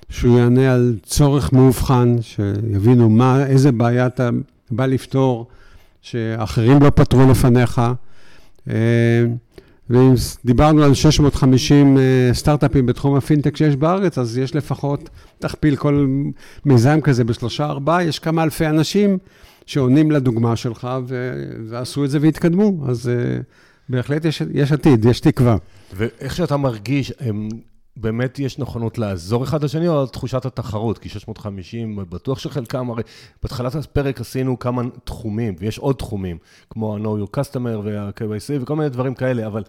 [0.09, 4.29] שהוא יענה על צורך מאובחן, שיבינו מה, איזה בעיה אתה
[4.71, 5.47] בא לפתור,
[6.05, 7.81] שאחרים לא פתרו לפניך.
[8.67, 8.73] אמ,
[9.89, 10.13] ואם
[10.45, 12.03] דיברנו על 650 אה,
[12.33, 16.07] סטארט-אפים בתחום הפינטק שיש בארץ, אז יש לפחות, תכפיל כל
[16.65, 19.17] מיזם כזה בשלושה, ארבעה, יש כמה אלפי אנשים
[19.65, 20.87] שעונים לדוגמה שלך
[21.69, 22.85] ועשו את זה והתקדמו.
[22.87, 23.43] אז uh,
[23.89, 25.57] בהחלט יש, יש עתיד, יש תקווה.
[25.95, 27.13] ואיך שאתה מרגיש.
[27.97, 30.97] באמת יש נכונות לעזור אחד לשני, או על תחושת התחרות?
[30.97, 33.03] כי 650, בטוח שחלקם, הרי
[33.43, 36.37] בתחילת הפרק עשינו כמה תחומים, ויש עוד תחומים,
[36.69, 39.63] כמו ה-Know Your Customer וה-KYC וכל מיני דברים כאלה, אבל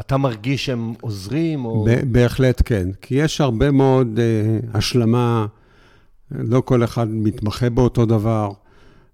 [0.00, 1.86] אתה מרגיש שהם עוזרים, או...
[2.06, 5.46] בהחלט כן, כי יש הרבה מאוד uh, השלמה,
[6.30, 8.50] לא כל אחד מתמחה באותו דבר.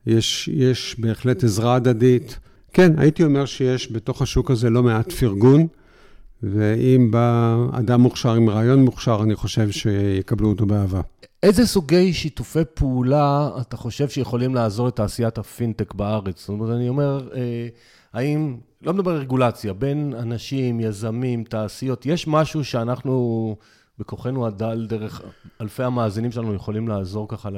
[0.07, 2.39] יש, יש בהחלט עזרה הדדית.
[2.73, 5.67] כן, הייתי אומר שיש בתוך השוק הזה לא מעט פרגון,
[6.43, 11.01] ואם בא אדם מוכשר עם רעיון מוכשר, אני חושב שיקבלו אותו באהבה.
[11.43, 16.41] איזה סוגי שיתופי פעולה אתה חושב שיכולים לעזור לתעשיית הפינטק בארץ?
[16.41, 17.69] זאת אומרת, אני אומר, אה,
[18.13, 23.57] האם, לא מדבר על רגולציה, בין אנשים, יזמים, תעשיות, יש משהו שאנחנו,
[23.99, 25.23] בכוחנו הדל, דרך
[25.61, 27.49] אלפי המאזינים שלנו, יכולים לעזור ככה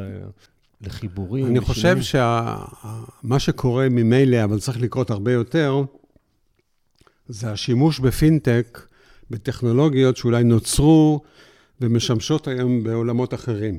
[0.81, 1.47] לחיבורים?
[1.47, 5.83] אני חושב שמה שקורה ממילא, אבל צריך לקרות הרבה יותר,
[7.31, 8.81] זה השימוש בפינטק,
[9.31, 11.21] בטכנולוגיות שאולי נוצרו
[11.81, 13.79] ומשמשות היום בעולמות אחרים.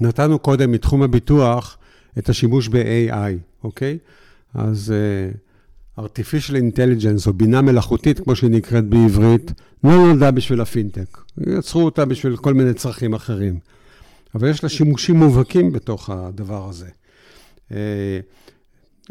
[0.00, 1.78] נתנו קודם מתחום הביטוח
[2.18, 3.98] את השימוש ב-AI, אוקיי?
[4.54, 4.94] אז
[5.96, 9.52] uh, artificial intelligence, או בינה מלאכותית, כמו שהיא נקראת בעברית,
[9.84, 11.18] לא נולדה בשביל הפינטק.
[11.58, 13.58] יצרו אותה בשביל כל מיני צרכים אחרים.
[14.34, 16.88] אבל יש לה שימושים מובהקים בתוך הדבר הזה.
[17.72, 18.20] אה,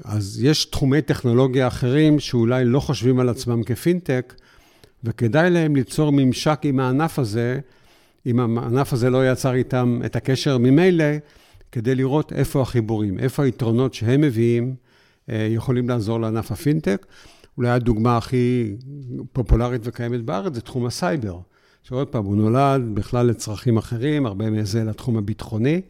[0.03, 4.33] אז יש תחומי טכנולוגיה אחרים שאולי לא חושבים על עצמם כפינטק,
[5.03, 7.59] וכדאי להם ליצור ממשק עם הענף הזה,
[8.25, 11.05] אם הענף הזה לא יצר איתם את הקשר ממילא,
[11.71, 14.75] כדי לראות איפה החיבורים, איפה היתרונות שהם מביאים
[15.29, 17.05] אה, יכולים לעזור לענף הפינטק.
[17.57, 18.75] אולי הדוגמה הכי
[19.33, 21.39] פופולרית וקיימת בארץ זה תחום הסייבר.
[21.83, 25.81] שעוד פעם, הוא נולד בכלל לצרכים אחרים, הרבה מזה לתחום הביטחוני,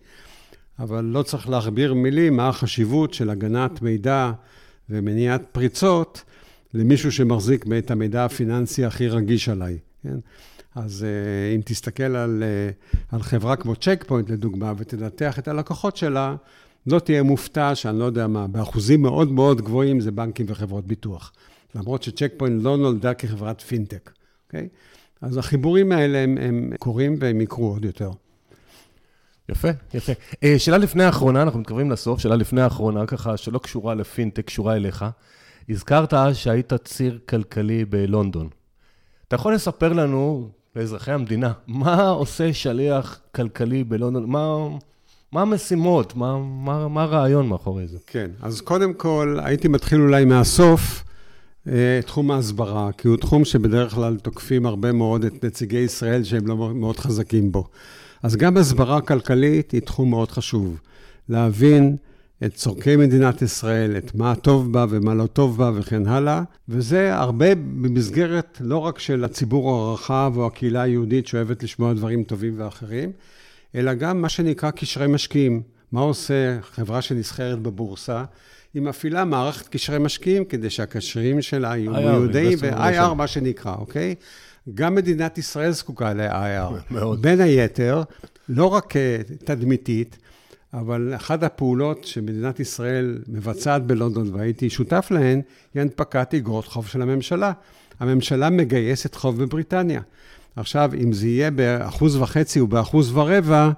[0.82, 4.32] אבל לא צריך להכביר מילים מה החשיבות של הגנת מידע
[4.89, 6.23] ומניעת פריצות
[6.73, 10.17] למישהו שמחזיק את המידע הפיננסי הכי רגיש עליי, כן?
[10.75, 12.69] אז אה, אם תסתכל על, אה,
[13.11, 16.36] על חברה כמו צ'ק פוינט, לדוגמה, ותנתח את הלקוחות שלה,
[16.88, 21.32] לא תהיה מופתע שאני לא יודע מה, באחוזים מאוד מאוד גבוהים זה בנקים וחברות ביטוח.
[21.75, 24.11] למרות שצ'ק פוינט לא נולדה כחברת פינטק,
[24.47, 24.67] אוקיי?
[25.21, 28.11] אז החיבורים האלה הם, הם קורים והם יקרו עוד יותר.
[29.52, 30.12] יפה, יפה.
[30.43, 34.76] אה, שאלה לפני האחרונה, אנחנו מתקרבים לסוף, שאלה לפני האחרונה, ככה, שלא קשורה לפינטק, קשורה
[34.76, 35.06] אליך.
[35.70, 38.49] הזכרת שהיית ציר כלכלי בלונדון.
[39.28, 44.26] אתה יכול לספר לנו, לאזרחי המדינה, מה עושה שליח כלכלי בלונדון?
[44.30, 44.68] מה,
[45.32, 46.16] מה המשימות?
[46.16, 47.97] מה, מה, מה הרעיון מאחורי זה?
[48.08, 51.04] כן, אז קודם כל, הייתי מתחיל אולי מהסוף,
[51.68, 56.47] אה, תחום ההסברה, כי הוא תחום שבדרך כלל תוקפים הרבה מאוד את נציגי ישראל שהם
[56.47, 57.68] לא מאוד חזקים בו.
[58.24, 60.80] אז גם הסברה כלכלית היא תחום מאוד חשוב.
[61.30, 61.95] להבין
[62.45, 67.15] את צורכי מדינת ישראל, את מה טוב בה ומה לא טוב בה וכן הלאה, וזה
[67.15, 73.11] הרבה במסגרת לא רק של הציבור הרחב או הקהילה היהודית שאוהבת לשמוע דברים טובים ואחרים,
[73.76, 75.61] אלא גם מה שנקרא קשרי משקיעים.
[75.91, 78.24] מה עושה חברה שנסחרת בבורסה?
[78.74, 84.15] היא מפעילה מערכת קשרי משקיעים כדי שהקשרים שלה יהיו יהודיים, ו-IR מה שנקרא, אוקיי?
[84.74, 86.74] גם מדינת ישראל זקוקה ל-IR.
[86.93, 87.22] מאוד.
[87.22, 88.03] בין היתר,
[88.49, 90.18] לא רק אה, תדמיתית,
[90.74, 95.41] אבל אחת הפעולות שמדינת ישראל מבצעת בלונדון, והייתי שותף להן,
[95.74, 97.51] היא הנפקת אגרות חוב של הממשלה.
[97.99, 100.01] הממשלה מגייסת חוב בבריטניה.
[100.55, 103.72] עכשיו, אם זה יהיה באחוז וחצי או באחוז ורבע,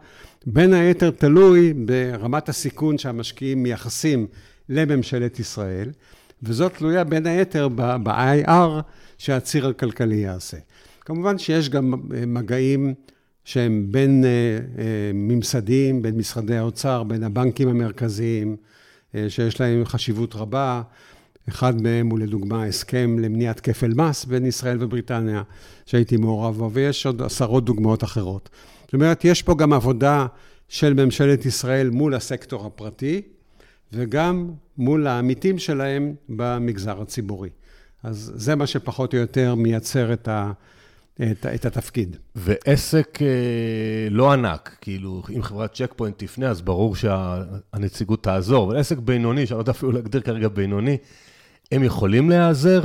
[0.46, 4.28] בין היתר תלוי ברמת הסיכון שהמשקיעים מייחסים
[4.70, 5.90] לממשלת ישראל,
[6.44, 8.82] וזאת תלויה בין היתר ב-IR
[9.18, 10.58] שהציר הכלכלי יעשה.
[11.06, 12.93] כמובן שיש גם אה, מגעים
[13.43, 18.56] שהם בין אה, אה, ממסדים, בין משרדי האוצר, בין הבנקים המרכזיים,
[19.28, 20.82] שיש להם חשיבות רבה.
[21.49, 25.43] אחד מהם הוא לדוגמה הסכם למניעת כפל מס בין ישראל ובריטניה,
[25.86, 28.49] שהייתי מעורב בו, ויש עוד עשרות דוגמאות אחרות.
[28.86, 30.26] זאת אומרת, יש פה גם עבודה
[30.70, 33.22] של ממשלת ישראל מול הסקטור הפרטי,
[33.93, 37.49] וגם מול העמיתים שלהם במגזר הציבורי.
[38.04, 40.51] אז זה מה שפחות או יותר מייצר את, ה,
[41.22, 42.18] את, את התפקיד.
[42.36, 43.28] ועסק אה,
[44.09, 49.45] לא ענק, כאילו, אם חברת צ'ק פוינט תפנה, אז ברור שהנציגות תעזור, אבל עסק בינוני,
[49.45, 50.97] שאני לא יודע אפילו להגדיר כרגע בינוני,
[51.72, 52.82] הם יכולים להיעזר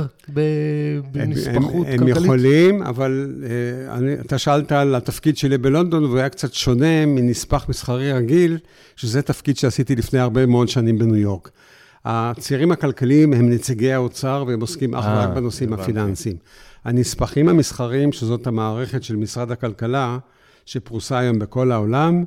[1.11, 1.99] בנספחות הם, כלכלית?
[1.99, 7.05] הם יכולים, אבל uh, אני, אתה שאלת על התפקיד שלי בלונדון, והוא היה קצת שונה
[7.05, 8.57] מנספח מסחרי רגיל,
[8.95, 11.51] שזה תפקיד שעשיתי לפני הרבה מאוד שנים בניו יורק.
[12.05, 16.35] הצעירים הכלכליים הם נציגי האוצר, והם עוסקים אך ורק אה, בנושאים הפיננסיים.
[16.85, 20.17] הנספחים המסחריים, שזאת המערכת של משרד הכלכלה,
[20.65, 22.23] שפרוסה היום בכל העולם,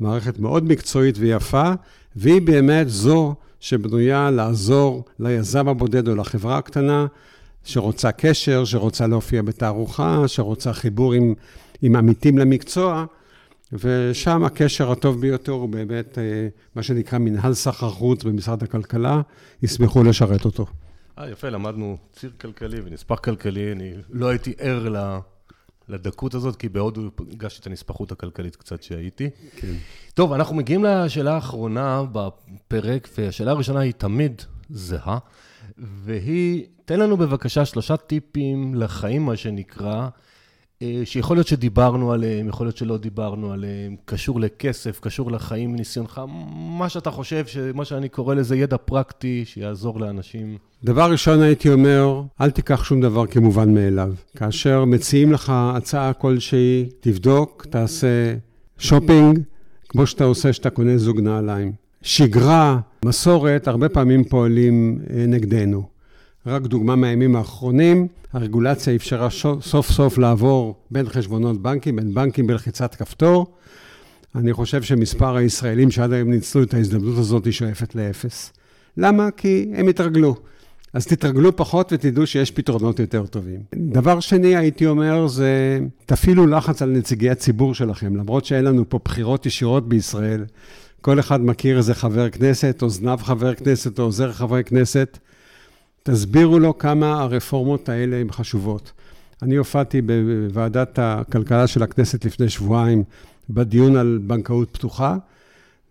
[0.00, 1.72] מערכת מאוד מקצועית ויפה,
[2.16, 7.06] והיא באמת זו שבנויה לעזור ליזם הבודד או לחברה הקטנה,
[7.64, 11.34] שרוצה קשר, שרוצה להופיע בתערוכה, שרוצה חיבור עם,
[11.82, 13.04] עם עמיתים למקצוע,
[13.72, 19.20] ושם הקשר הטוב ביותר הוא באמת אה, מה שנקרא מנהל סחר חוץ במשרד הכלכלה,
[19.62, 20.66] ישמחו לשרת אותו.
[21.18, 25.18] אה, יפה, למדנו ציר כלכלי ונספח כלכלי, אני לא הייתי ער ל...
[25.88, 29.30] לדקות הזאת, כי בהודו הגשתי את הנספחות הכלכלית קצת שהייתי.
[29.56, 29.72] כן.
[30.14, 35.18] טוב, אנחנו מגיעים לשאלה האחרונה בפרק, והשאלה הראשונה היא תמיד זהה,
[35.78, 40.08] והיא, תן לנו בבקשה שלושה טיפים לחיים, מה שנקרא,
[40.82, 46.20] אה, שיכול להיות שדיברנו עליהם, יכול להיות שלא דיברנו עליהם, קשור לכסף, קשור לחיים מניסיונך,
[46.52, 47.44] מה שאתה חושב,
[47.74, 50.58] מה שאני קורא לזה ידע פרקטי, שיעזור לאנשים.
[50.84, 54.14] דבר ראשון הייתי אומר, אל תיקח שום דבר כמובן מאליו.
[54.36, 58.34] כאשר מציעים לך הצעה כלשהי, תבדוק, תעשה
[58.78, 59.38] שופינג,
[59.88, 61.72] כמו שאתה עושה כשאתה קונה זוג נעליים.
[62.02, 65.82] שגרה, מסורת, הרבה פעמים פועלים אה, נגדנו.
[66.46, 69.28] רק דוגמה מהימים האחרונים, הרגולציה אפשרה
[69.60, 73.46] סוף סוף לעבור בין חשבונות בנקים, בין בנקים בלחיצת כפתור.
[74.34, 78.52] אני חושב שמספר הישראלים שעד היום ניצלו את ההזדמנות הזאת שואפת לאפס.
[78.96, 79.30] למה?
[79.30, 80.36] כי הם התרגלו.
[80.92, 83.60] אז תתרגלו פחות ותדעו שיש פתרונות יותר טובים.
[83.74, 89.00] דבר שני, הייתי אומר, זה תפעילו לחץ על נציגי הציבור שלכם, למרות שאין לנו פה
[89.04, 90.44] בחירות ישירות בישראל.
[91.00, 95.18] כל אחד מכיר איזה חבר כנסת, או זנב חבר כנסת, או עוזר חבר כנסת.
[96.02, 98.92] תסבירו לו כמה הרפורמות האלה הן חשובות.
[99.42, 103.04] אני הופעתי בוועדת הכלכלה של הכנסת לפני שבועיים
[103.50, 105.16] בדיון על בנקאות פתוחה,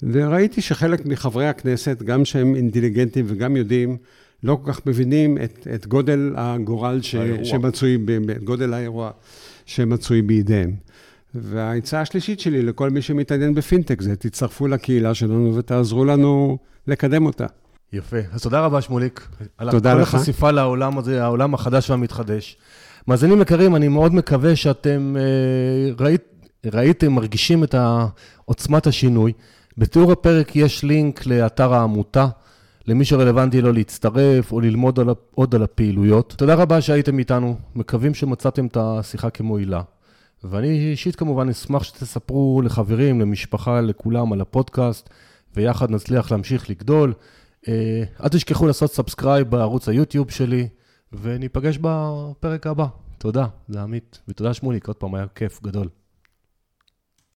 [0.04, 3.98] וראיתי שחלק מחברי הכנסת, גם שהם אינטליגנטים וגם יודעים,
[4.44, 7.98] לא כל כך מבינים את, את גודל הגורל ש, שמצוי,
[8.44, 9.12] גודל האירוע
[9.66, 10.76] שמצוי בידיהם.
[11.36, 17.46] והעצה השלישית שלי לכל מי שמתעניין בפינטק זה, תצטרפו לקהילה שלנו ותעזרו לנו לקדם אותה.
[17.94, 18.18] יפה.
[18.32, 19.28] אז תודה רבה, שמוליק.
[19.72, 19.98] תודה לך.
[19.98, 22.58] על החשיפה לעולם הזה, העולם החדש והמתחדש.
[23.08, 26.24] מאזינים יקרים, אני מאוד מקווה שאתם אה, ראית,
[26.66, 27.76] ראיתם, מרגישים את
[28.46, 29.34] עוצמת השינוי.
[29.78, 32.28] בתיאור הפרק יש לינק לאתר העמותה,
[32.88, 36.34] למי שרלוונטי לו להצטרף או ללמוד על, עוד על הפעילויות.
[36.38, 39.82] תודה רבה שהייתם איתנו, מקווים שמצאתם את השיחה כמועילה.
[40.44, 45.10] ואני אישית כמובן אשמח שתספרו לחברים, למשפחה, לכולם על הפודקאסט,
[45.56, 47.14] ויחד נצליח להמשיך לגדול.
[47.68, 50.68] אה, אל תשכחו לעשות subscribe בערוץ היוטיוב שלי,
[51.14, 52.86] וניפגש בפרק הבא.
[53.18, 55.88] תודה, זה עמית, ותודה שמוליק, עוד פעם, היה כיף גדול.